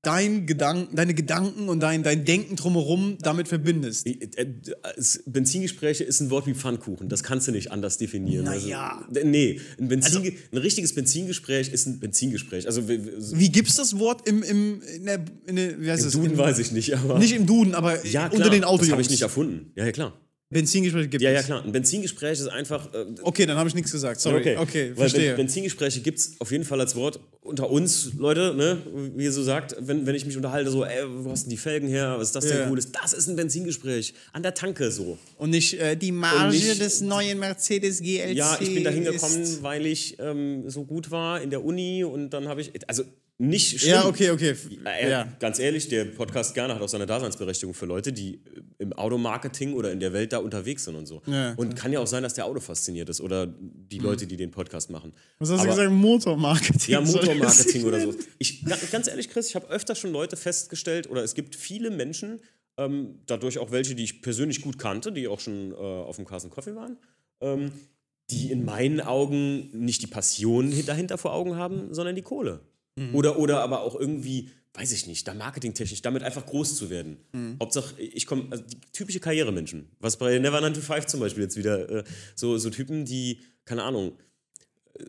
[0.08, 4.08] dein Gedanken, deine Gedanken und dein, dein Denken drumherum damit verbindest.
[4.08, 4.48] Äh, äh,
[4.96, 7.10] es- Benzingespräche ist ein Wort wie Pfannkuchen.
[7.10, 8.46] Das kannst du nicht anders definieren.
[8.46, 9.06] Naja.
[9.08, 12.66] Also, nee, ein, Benzin, ein richtiges Benzingespräch ist ein Benzingespräch.
[12.66, 16.14] Also, Wie gibt's das Wort im, im in der, in der wie heißt im es?
[16.14, 17.20] Duden In- weiß ich nicht, aber.
[17.20, 18.92] Nicht im Duden, aber ja, klar, unter den Das Autojungs.
[18.94, 19.72] habe ich nicht erfunden.
[19.76, 20.14] Ja, ja, klar.
[20.50, 21.46] Benzingespräche gibt Ja, ja, es.
[21.46, 21.62] klar.
[21.64, 22.94] Ein Benzingespräch ist einfach.
[22.94, 24.22] Äh, Okay, dann habe ich nichts gesagt.
[24.22, 24.56] Sorry.
[24.58, 25.28] Okay, Weil verstehe.
[25.32, 28.82] Ben- Benzingespräche gibt es auf jeden Fall als Wort unter uns, Leute, ne?
[29.16, 31.58] wie ihr so sagt, wenn, wenn ich mich unterhalte, so, ey, wo hast denn die
[31.58, 32.68] Felgen her, was ist das denn Ja.
[32.68, 32.92] Cooles?
[32.94, 34.14] Das ist ein Benzingespräch.
[34.32, 35.18] An der Tanke so.
[35.38, 38.34] Und nicht äh, die Marge nicht- des neuen Mercedes GLC.
[38.36, 42.30] Ja, ich bin da hingekommen, weil ich ähm, so gut war in der Uni und
[42.30, 42.72] dann habe ich.
[42.88, 43.04] Also
[43.40, 43.92] nicht schlimm.
[43.94, 44.56] Ja, okay, okay.
[44.86, 45.28] Äh, Ja.
[45.40, 48.42] Ganz ehrlich, der Podcast gerne hat auch seine Daseinsberechtigung für Leute, die
[48.80, 51.22] im Automarketing oder in der Welt da unterwegs sind und so.
[51.28, 54.38] Ja, und kann ja auch sein, dass der Auto fasziniert ist oder die Leute, die
[54.38, 55.14] den Podcast machen.
[55.40, 55.92] Was hast du gesagt?
[55.92, 56.92] Motormarketing.
[56.94, 58.16] Ja, Motormarketing oder so.
[58.40, 61.92] Ich, ga- ganz ehrlich, Chris, ich habe öfter schon Leute festgestellt, oder es gibt viele
[61.92, 62.40] Menschen,
[62.78, 66.26] ähm, dadurch auch welche, die ich persönlich gut kannte, die auch schon äh, auf dem
[66.26, 66.98] Carson Coffee waren,
[67.42, 67.72] ähm,
[68.32, 72.62] die in meinen Augen nicht die Passion hi- dahinter vor Augen haben, sondern die Kohle.
[73.14, 77.18] Oder, oder aber auch irgendwie, weiß ich nicht, da marketingtechnisch, damit einfach groß zu werden.
[77.62, 81.58] Hauptsache, ich komme, also typische Karrieremenschen, was bei Never 9 to 5 zum Beispiel jetzt
[81.58, 82.04] wieder, äh,
[82.36, 84.14] so, so Typen, die, keine Ahnung,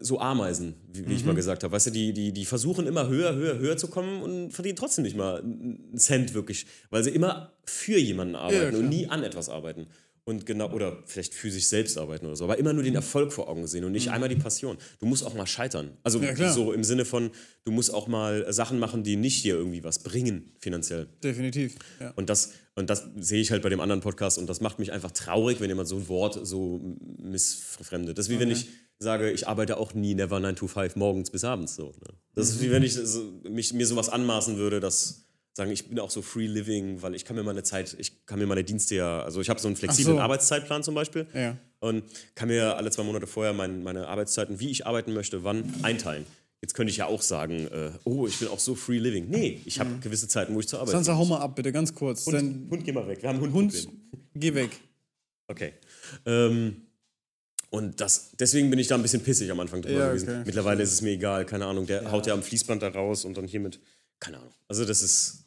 [0.00, 1.72] so Ameisen, wie, wie ich mal gesagt habe.
[1.72, 5.04] Weißt du, die, die, die versuchen immer höher, höher, höher zu kommen und verdienen trotzdem
[5.04, 8.80] nicht mal einen Cent wirklich, weil sie immer für jemanden arbeiten klar.
[8.80, 9.86] und nie an etwas arbeiten.
[10.28, 13.32] Und genau, oder vielleicht für sich selbst arbeiten oder so, aber immer nur den Erfolg
[13.32, 14.76] vor Augen sehen und nicht einmal die Passion.
[15.00, 15.96] Du musst auch mal scheitern.
[16.02, 17.30] Also Ja, so im Sinne von,
[17.64, 21.08] du musst auch mal Sachen machen, die nicht dir irgendwie was bringen, finanziell.
[21.24, 21.76] Definitiv.
[21.98, 22.10] Ja.
[22.10, 24.92] Und das, und das sehe ich halt bei dem anderen Podcast und das macht mich
[24.92, 26.78] einfach traurig, wenn jemand so ein Wort so
[27.16, 28.18] missfremdet.
[28.18, 28.68] Das ist wie wenn ich
[28.98, 31.86] sage, ich arbeite auch nie never 9 to 5 morgens bis abends so.
[31.86, 32.12] Ne?
[32.34, 35.27] Das ist wie wenn ich so, mich, mir sowas anmaßen würde, dass
[35.58, 38.38] sagen, ich bin auch so free living, weil ich kann mir meine Zeit, ich kann
[38.38, 40.20] mir meine Dienste ja, also ich habe so einen flexiblen so.
[40.22, 41.56] Arbeitszeitplan zum Beispiel Ja.
[41.80, 42.02] und
[42.34, 46.24] kann mir alle zwei Monate vorher mein, meine Arbeitszeiten, wie ich arbeiten möchte, wann einteilen.
[46.60, 49.28] Jetzt könnte ich ja auch sagen, äh, oh, ich bin auch so free living.
[49.28, 51.94] Nee, ich habe gewisse Zeiten, wo ich zur Arbeit Sansa, hau mal ab, bitte, ganz
[51.94, 52.26] kurz.
[52.26, 53.22] Hund, Hund, geh mal weg.
[53.22, 53.88] Wir haben Hund, Hund.
[54.34, 54.70] Geh weg.
[55.46, 55.74] Okay.
[56.26, 56.82] Ähm,
[57.70, 60.28] und das, deswegen bin ich da ein bisschen pissig am Anfang drüber Ja, gewesen.
[60.30, 60.42] okay.
[60.46, 61.86] Mittlerweile ist es mir egal, keine Ahnung.
[61.86, 63.78] Der haut ja am Fließband da raus und dann hiermit,
[64.20, 64.52] keine Ahnung.
[64.68, 65.44] Also das ist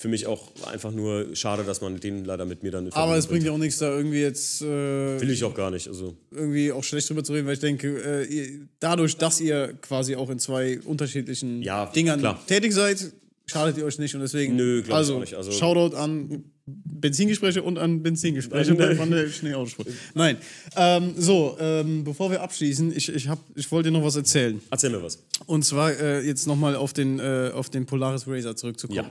[0.00, 3.26] für mich auch einfach nur schade, dass man den leider mit mir dann Aber es
[3.26, 5.20] bringt ja auch nichts, da irgendwie jetzt äh.
[5.20, 5.88] Will ich auch gar nicht.
[5.88, 9.74] Also irgendwie auch schlecht drüber zu reden, weil ich denke, äh, ihr, dadurch, dass ihr
[9.82, 12.42] quasi auch in zwei unterschiedlichen Ja, Dingern klar.
[12.46, 13.12] tätig seid,
[13.44, 14.56] schadet ihr euch nicht und deswegen.
[14.56, 15.34] Nö, glaub ich also, auch nicht.
[15.34, 19.84] Also- Shoutout an Benzingespräche und an Benzingespräche der von der Schneeautospur.
[20.14, 20.38] Nein.
[20.76, 24.62] Ähm, so, ähm, bevor wir abschließen, ich, ich, hab, ich wollte dir noch was erzählen.
[24.70, 25.18] Erzähl mir was.
[25.44, 28.96] Und zwar äh, jetzt nochmal auf den, äh, auf den Polaris Racer zurückzukommen.
[28.96, 29.10] Ja.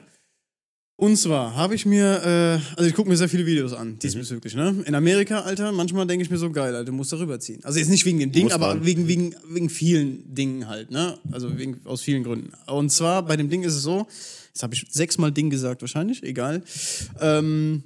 [1.00, 4.00] Und zwar habe ich mir, äh, also ich gucke mir sehr viele Videos an, Mhm.
[4.00, 4.84] diesbezüglich, ne?
[4.86, 7.64] In Amerika, Alter, manchmal denke ich mir so, geil, Alter, du musst da rüberziehen.
[7.64, 11.18] Also jetzt nicht wegen dem Ding, aber wegen, wegen, wegen vielen Dingen halt, ne?
[11.32, 12.52] Also wegen, aus vielen Gründen.
[12.68, 14.08] Und zwar bei dem Ding ist es so,
[14.50, 16.64] jetzt habe ich sechsmal Ding gesagt wahrscheinlich, egal.
[17.22, 17.82] Ähm,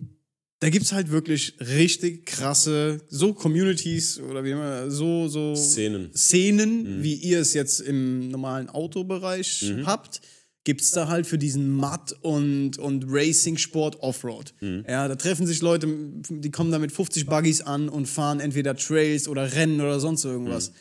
[0.60, 6.10] da gibt es halt wirklich richtig krasse, so Communities oder wie immer, so, so Szenen.
[6.16, 10.22] Szenen, wie ihr es jetzt im normalen Autobereich habt,
[10.66, 14.54] gibt es da halt für diesen Mud- und, und Racing-Sport Offroad.
[14.88, 15.88] Ja, da treffen sich Leute,
[16.30, 20.24] die kommen da mit 50 Buggies an und fahren entweder Trails oder Rennen oder sonst
[20.26, 20.72] irgendwas.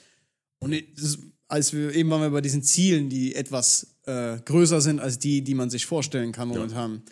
[0.60, 1.18] Und es-
[1.48, 5.42] als wir eben waren wir bei diesen Zielen, die etwas äh, größer sind als die,
[5.42, 7.02] die man sich vorstellen kann momentan.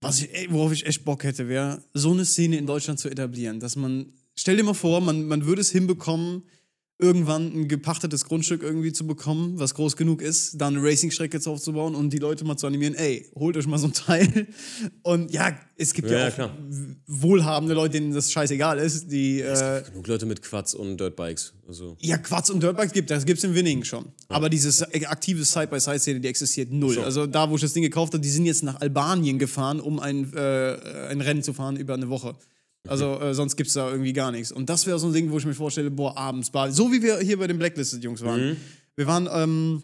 [0.00, 3.08] Was ich, ey, worauf ich echt Bock hätte, wäre, so eine Szene in Deutschland zu
[3.08, 6.42] etablieren, dass man, stell dir mal vor, man, man würde es hinbekommen,
[7.00, 11.94] irgendwann ein gepachtetes Grundstück irgendwie zu bekommen, was groß genug ist, da eine Racingstrecke aufzubauen
[11.94, 14.48] und die Leute mal zu animieren, ey, holt euch mal so ein Teil.
[15.02, 16.58] Und ja, es gibt ja, Ja, ja, auch klar.
[17.06, 21.54] wohlhabende Leute, denen das scheißegal ist, die äh, Genug Leute mit Quads und Dirtbikes.
[21.68, 24.06] Also, ja, Quads und Dirtbikes gibt das gibt's in Winningen schon.
[24.28, 26.94] Aber diese aktive Side-by-Side-Szene, die existiert null.
[26.94, 27.02] So.
[27.02, 30.00] Also da, wo ich das Ding gekauft habe, die sind jetzt nach Albanien gefahren, um
[30.00, 30.76] ein, äh,
[31.10, 32.34] ein Rennen zu fahren über eine Woche.
[32.86, 34.52] Also äh, sonst gibt's da irgendwie gar nichts.
[34.52, 37.02] Und das wäre so ein Ding, wo ich mir vorstelle, boah, abends, Bar, so wie
[37.02, 38.56] wir hier bei den Blacklisted-Jungs waren.
[38.96, 39.82] Wir waren, ähm,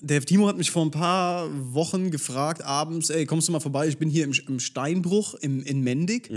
[0.00, 3.88] der Timo hat mich vor ein paar Wochen gefragt, abends, ey, kommst du mal vorbei?
[3.88, 6.30] Ich bin hier im, im Steinbruch im, in Mendig.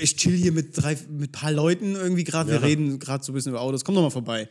[0.00, 2.50] Ich chill hier mit drei, mit paar Leuten irgendwie gerade.
[2.50, 2.66] Wir Ja.
[2.66, 3.84] reden gerade so ein bisschen über Autos.
[3.84, 4.48] Komm doch mal vorbei.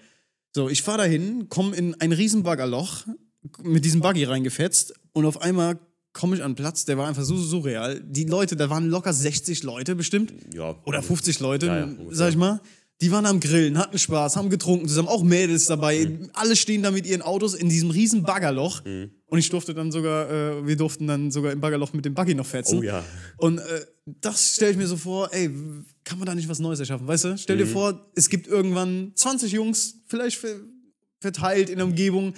[0.53, 3.05] So, ich fahre dahin, komme in ein riesen Baggerloch,
[3.61, 5.77] mit diesem Buggy reingefetzt und auf einmal
[6.15, 8.01] komme ich an Platz, der war einfach so surreal.
[8.03, 10.75] Die Leute, da waren locker 60 Leute bestimmt ja.
[10.85, 12.15] oder 50 Leute, Ja, ja, ungefähr.
[12.15, 12.61] sag ich mal.
[13.01, 16.05] Die waren am Grillen, hatten Spaß, haben getrunken zusammen, auch Mädels dabei.
[16.05, 16.29] Mhm.
[16.31, 18.83] Alle stehen da mit ihren Autos in diesem riesen Baggerloch.
[18.85, 22.33] Und ich durfte dann sogar, äh, wir durften dann sogar im Baggerloch mit dem Buggy
[22.35, 22.79] noch fetzen.
[22.79, 23.03] Oh ja.
[23.37, 23.85] Und äh,
[24.21, 25.49] das stelle ich mir so vor, ey,
[26.05, 27.37] kann man da nicht was Neues erschaffen, weißt du?
[27.37, 30.61] Stell dir vor, es gibt irgendwann 20 Jungs, vielleicht ver-
[31.19, 32.33] verteilt in der Umgebung.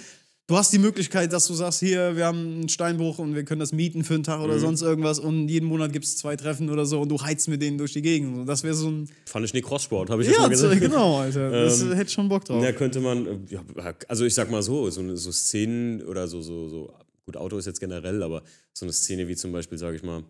[0.50, 3.60] Du hast die Möglichkeit, dass du sagst, hier, wir haben einen Steinbruch und wir können
[3.60, 6.70] das mieten für einen Tag oder sonst irgendwas und jeden Monat gibt es zwei Treffen
[6.70, 8.48] oder so und du heizt mit denen durch die Gegend.
[8.48, 9.10] Das wäre so ein...
[9.26, 10.80] Fand ich nie Crosssport, habe ich ja, Ja, mal gesagt.
[10.80, 11.50] genau, Alter.
[11.64, 12.62] Das hätte ich schon Bock drauf.
[12.62, 13.62] Da könnte man, ja,
[14.08, 16.94] also ich sag mal so, so, eine- so Szenen oder so, so, so,
[17.26, 18.42] gut, Auto ist jetzt generell, aber
[18.72, 20.24] so eine Szene wie zum Beispiel, sage ich mal,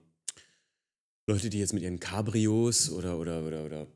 [1.28, 3.86] Leute, die jetzt mit ihren Cabrios oder, oder, oder, oder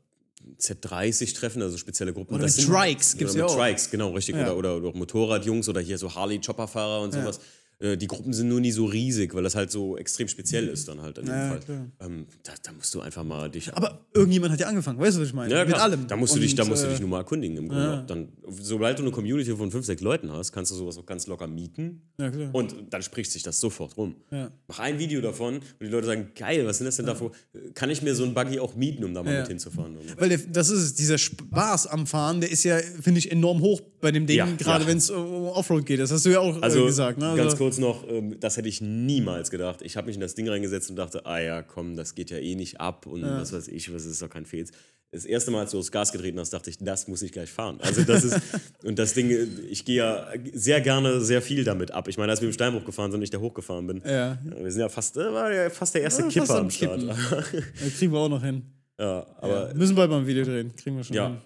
[0.59, 2.33] Z30 treffen, also spezielle Gruppen.
[2.35, 3.55] Oder Das mit sind- Trikes gibt's oder ja auch.
[3.55, 4.35] Trikes, genau, richtig.
[4.35, 4.43] Ja.
[4.53, 7.39] Oder, oder, oder Motorradjungs oder hier so Harley-Chopperfahrer und sowas.
[7.83, 10.87] Äh, Die Gruppen sind nur nie so riesig, weil das halt so extrem speziell ist
[10.87, 11.59] dann halt in dem Ja, Fall.
[11.99, 15.21] Ähm, da, da musst du einfach mal dich Aber irgendjemand hat ja angefangen, weißt du,
[15.21, 15.53] was ich meine?
[15.53, 16.07] ja, Mit allem.
[16.07, 18.05] Da musst du dich, da musst du äh, dich nur mal erkundigen im Grunde.
[18.07, 18.29] Dann,
[18.59, 21.47] sobald du eine Community von fünf, sechs Leuten hast, kannst du sowas auch ganz locker
[21.47, 22.01] mieten.
[22.17, 22.49] Ja, klar.
[22.53, 24.15] Und dann spricht sich das sofort rum.
[24.31, 24.49] Ja.
[24.67, 27.31] Mach ein Video davon und die Leute sagen, geil, was sind das denn da für.
[27.73, 29.39] Kann ich mir so ein Buggy auch mieten, um da mal Ja.
[29.39, 29.97] mit hinzufahren?
[30.17, 33.61] Weil der, das ist es, dieser Spaß am Fahren, der ist ja, finde ich, enorm
[33.61, 34.89] hoch bei dem Ding, Ja, gerade ja.
[34.89, 35.99] wenn es um Offroad geht.
[35.99, 37.17] Das hast du ja auch Also äh, gesagt.
[37.19, 37.33] Ne?
[37.35, 39.81] ganz Also, kurz noch, ähm, das hätte ich niemals gedacht.
[39.81, 42.37] Ich habe mich in das Ding reingesetzt und dachte, ah ja, komm, das geht ja
[42.37, 44.71] eh nicht ab und was weiß ich, was ist doch kein Fehls.
[45.11, 47.51] Das erste Mal, als du aufs Gas getreten hast, dachte ich, das muss ich gleich
[47.51, 47.77] fahren.
[47.81, 48.39] Also das ist,
[48.83, 49.29] und das Ding,
[49.69, 52.07] ich gehe ja sehr gerne sehr viel damit ab.
[52.07, 54.39] Ich meine, als wir im Steinbruch gefahren sind und ich da hochgefahren bin, Ja.
[54.43, 57.03] wir sind ja fast, äh, war ja fast der erste Ja, Kipper am Start.
[57.03, 58.63] Äh, kriegen wir auch noch hin.
[58.99, 59.73] ja, aber Ja.
[59.75, 60.75] Müssen bald mal ein Video drehen.
[60.75, 61.27] Kriegen wir schon Ja.
[61.27, 61.37] hin.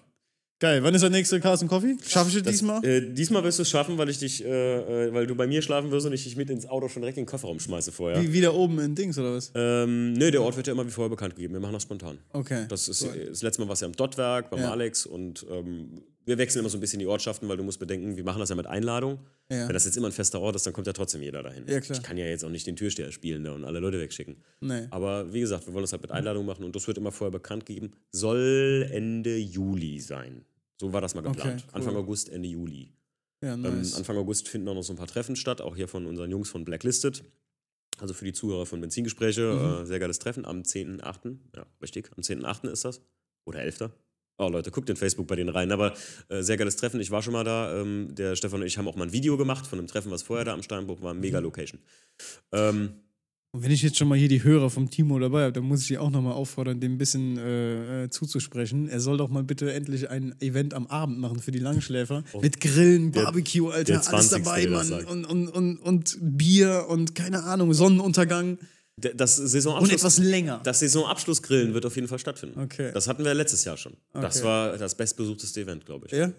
[0.60, 0.82] Geil.
[0.82, 1.96] Wann ist der nächste Carsten Coffee?
[2.04, 2.84] Schaffe ich das, Das, diesmal?
[2.84, 5.62] Äh, diesmal wirst du es schaffen, weil ich dich, äh, äh, weil du bei mir
[5.62, 8.20] schlafen wirst und ich dich mit ins Auto schon direkt in den Kofferraum schmeiße vorher.
[8.20, 9.52] Wie, wieder oben in Dings oder was?
[9.54, 11.54] Ähm, nee, der Ort wird ja immer wie vorher bekannt gegeben.
[11.54, 12.18] Wir machen das spontan.
[12.32, 12.66] Okay.
[12.68, 14.72] Das ist das letzte Mal was ja am Dottwerk, beim Ja.
[14.72, 18.16] Alex und ähm, wir wechseln immer so ein bisschen die Ortschaften, weil du musst bedenken,
[18.16, 19.18] wir machen das ja mit Einladung.
[19.50, 19.66] Ja.
[19.66, 21.64] Wenn das jetzt immer ein fester Ort ist, dann kommt ja trotzdem jeder dahin.
[21.66, 21.78] Ja.
[21.78, 24.36] Ich kann ja jetzt auch nicht den Türsteher spielen da und alle Leute wegschicken.
[24.60, 24.86] Nee.
[24.90, 27.32] Aber wie gesagt, wir wollen das halt mit Einladung machen und das wird immer vorher
[27.32, 27.92] bekannt gegeben.
[28.12, 30.44] Soll Ende Juli sein.
[30.80, 31.64] So war das mal geplant.
[31.66, 31.74] cool.
[31.74, 32.92] Anfang August, Ende Juli.
[33.42, 33.94] Ja, Ähm, nice.
[33.96, 36.50] Anfang August finden auch noch so ein paar Treffen statt, auch hier von unseren Jungs
[36.50, 37.24] von Blacklisted.
[37.98, 39.42] Also für die Zuhörer von Benzingespräche.
[39.54, 39.82] Mhm.
[39.82, 41.36] Äh, sehr geiles Treffen am 10.8.
[41.56, 42.10] Ja, richtig.
[42.16, 42.68] Am 10.8.
[42.70, 43.00] ist das.
[43.44, 43.90] Oder 11.
[44.38, 45.72] Oh Leute, guckt in Facebook bei denen rein.
[45.72, 45.94] Aber
[46.28, 47.00] äh, sehr geiles Treffen.
[47.00, 47.80] Ich war schon mal da.
[47.80, 50.22] Ähm, der Stefan und ich haben auch mal ein Video gemacht von einem Treffen, was
[50.22, 51.12] vorher da am Steinbruch war.
[51.12, 51.20] Mhm.
[51.20, 51.80] Mega Location.
[52.52, 52.90] Ähm,
[53.50, 55.80] Und wenn ich jetzt schon mal hier die Hörer vom Timo dabei habe, dann muss
[55.82, 58.88] ich die auch nochmal auffordern, dem ein bisschen äh, äh, zuzusprechen.
[58.88, 62.22] Er soll doch mal bitte endlich ein Event am Abend machen für die Langschläfer.
[62.40, 64.44] Mit Grillen, Der- Barbecue, Alter, der alles 20.
[64.44, 65.04] dabei, der Mann.
[65.06, 68.58] Und, und, und, und Bier und keine Ahnung, Sonnenuntergang
[69.14, 70.60] Das und Saisonabschluss, etwas länger.
[70.64, 72.60] das Saisonabschlussgrillen wird auf jeden Fall stattfinden.
[72.60, 72.90] Okay.
[72.92, 73.94] Das hatten wir letztes Jahr schon.
[74.12, 74.46] Das Okay.
[74.46, 76.12] war das bestbesuchteste Event, glaube ich.
[76.12, 76.32] Ja?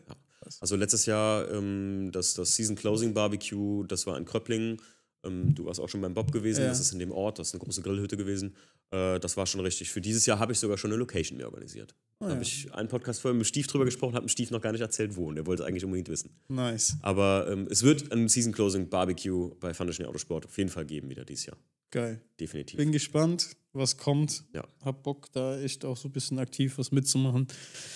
[0.62, 4.82] Also letztes Jahr ähm, das, das Season Closing Barbecue, das war in Kröpplingen.
[5.24, 6.68] Ähm, du warst auch schon beim Bob gewesen, Ja.
[6.70, 8.56] das ist in dem Ort, das ist eine große Grillhütte gewesen.
[8.92, 9.92] Äh, das war schon richtig.
[9.92, 11.96] Für dieses Jahr habe ich sogar schon eine Location mir organisiert.
[12.20, 14.60] Da Ah, habe ich einen Podcast vorher mit Stief drüber gesprochen, habe dem Stief noch
[14.62, 15.28] gar nicht erzählt, wo.
[15.28, 16.32] Und der wollte es eigentlich unbedingt wissen.
[16.50, 16.98] Nice.
[17.02, 21.10] Aber ähm, es wird ein Season Closing Barbecue bei Fantaschen Autosport auf jeden Fall geben,
[21.10, 21.58] wieder dieses Jahr.
[21.92, 22.22] Geil.
[22.40, 22.78] Definitiv.
[22.78, 24.44] Bin gespannt, was kommt.
[24.54, 24.64] Ja.
[24.84, 27.48] Hab Bock, da echt auch so ein bisschen aktiv was mitzumachen.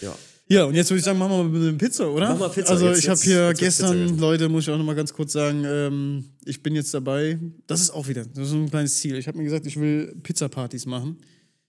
[0.01, 0.15] Ja.
[0.49, 2.29] Ja, und jetzt würde ich sagen, machen wir mal eine Pizza, oder?
[2.31, 2.71] Mach mal Pizza.
[2.71, 4.17] Also Jetzt- ich habe hier jetzt gestern.
[4.17, 7.39] Leute, muss ich auch noch mal ganz kurz sagen, ähm, ich bin jetzt dabei.
[7.65, 9.15] Das ist auch wieder, das ist ein kleines Ziel.
[9.17, 11.17] Ich habe mir gesagt, ich will Pizzapartys machen.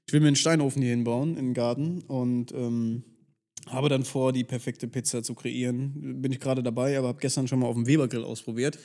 [0.07, 3.05] Ich will mir einen Steinofen hier hinbauen im Garten und ähm,
[3.69, 6.21] habe dann vor, die perfekte Pizza zu kreieren.
[6.21, 8.79] Bin ich gerade dabei, aber habe gestern schon mal auf dem Webergrill ausprobiert.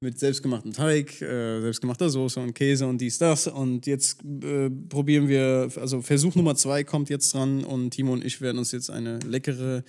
[0.00, 3.46] Mit selbstgemachtem Teig, äh, selbstgemachter Soße und Käse und dies, das.
[3.46, 8.22] Und jetzt äh, probieren wir, also Versuch Nummer zwei kommt jetzt dran und Timo und
[8.24, 9.84] ich werden uns jetzt eine leckere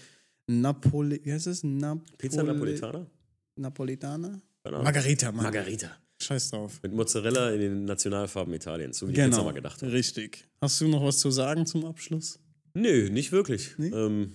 [0.47, 1.63] Napoli, wie heißt es?
[1.63, 3.05] Napoli Pizza Napolitana?
[3.57, 4.41] Napolitaner?
[4.63, 4.83] Keine Ahnung.
[4.85, 5.43] Margarita, Mann.
[5.43, 5.91] Margarita.
[6.21, 6.79] Scheiß drauf.
[6.81, 9.91] Mit Mozzarella in den Nationalfarben Italiens, so wie Genau, Pizza mal gedacht hat.
[9.91, 10.47] richtig.
[10.61, 12.39] Hast du noch was zu sagen zum Abschluss?
[12.73, 13.75] Nö, nicht wirklich.
[13.77, 13.89] Nee?
[13.89, 14.31] Ähm,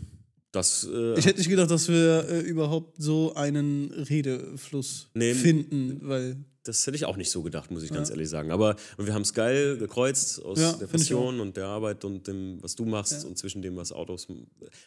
[0.52, 5.34] das, äh, Ich hätte nicht gedacht, dass wir äh, überhaupt so einen Redefluss Nee.
[5.34, 8.52] finden, weil das hätte ich auch nicht so gedacht, muss ich ganz ehrlich sagen.
[8.52, 12.62] Aber wir haben es geil gekreuzt aus Ja, der Passion und der Arbeit und dem,
[12.62, 14.28] was du machst und zwischen dem, was Autos.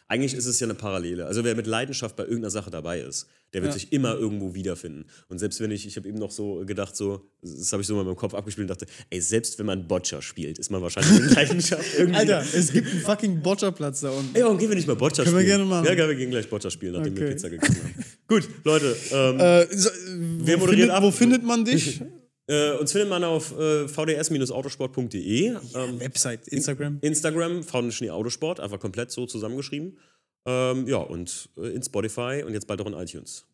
[0.08, 1.26] Eigentlich ist es ja eine Parallele.
[1.26, 3.78] Also wer mit Leidenschaft bei irgendeiner Sache dabei ist, der wird Ja.
[3.78, 5.06] sich immer irgendwo wiederfinden.
[5.28, 7.94] Und selbst wenn ich, ich habe eben noch so gedacht, so, das habe ich so
[7.94, 10.82] mal in meinem Kopf abgespielt und dachte, ey, selbst wenn man Boccia spielt, ist man
[10.82, 12.18] wahrscheinlich mit Leidenschaft irgendwie.
[12.18, 14.34] Alter, es gibt einen fucking Boccia-Platz da unten.
[14.34, 15.58] Ey, warum gehen wir nicht mal Boccia Können wir spielen?
[15.58, 15.86] gerne machen.
[15.86, 17.32] Ja, ja, wir gehen gleich Boccia spielen, nachdem wir Okay.
[17.34, 18.04] Pizza gegessen haben.
[18.28, 21.02] Gut, Leute, ähm, Äh, so, Wer wo, moderiert findet, ab?
[21.02, 22.00] wo findet man dich?
[22.48, 25.46] Äh, uns findet man auf äh, vds-autosport.de.
[25.74, 26.98] Ähm, Website, Instagram.
[27.00, 29.98] Instagram, Foundation Autosport, einfach komplett so zusammengeschrieben.
[30.46, 33.44] Ähm, ja, und äh, in Spotify und jetzt bald auch in iTunes.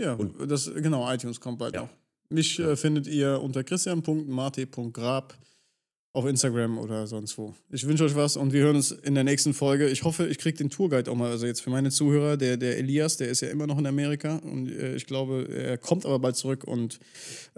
[0.00, 1.82] Ja, das, genau, iTunes kommt bald Ja.
[1.82, 1.88] noch.
[2.30, 5.34] Mich äh, findet ihr unter christian.marte.grab
[6.14, 7.54] auf Instagram oder sonst wo.
[7.70, 9.88] Ich wünsche euch was und wir hören uns in der nächsten Folge.
[9.88, 11.30] Ich hoffe, ich kriege den Tourguide auch mal.
[11.30, 14.36] Also jetzt für meine Zuhörer, der, der Elias, der ist ja immer noch in Amerika
[14.36, 16.98] und äh, ich glaube, er kommt aber bald zurück und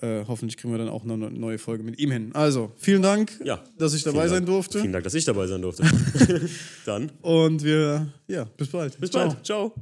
[0.03, 2.31] äh, hoffentlich kriegen wir dann auch noch eine neue Folge mit ihm hin.
[2.35, 3.63] Also, vielen Dank, Ja.
[3.79, 4.47] dass ich dabei sein Dank.
[4.47, 4.81] durfte.
[4.81, 5.85] Vielen Dank, dass ich dabei sein durfte.
[6.85, 8.99] Dann Und wir, ja, bis bald.
[9.01, 9.29] bis Ciao.
[9.29, 9.47] bald.
[9.47, 9.75] Ciao.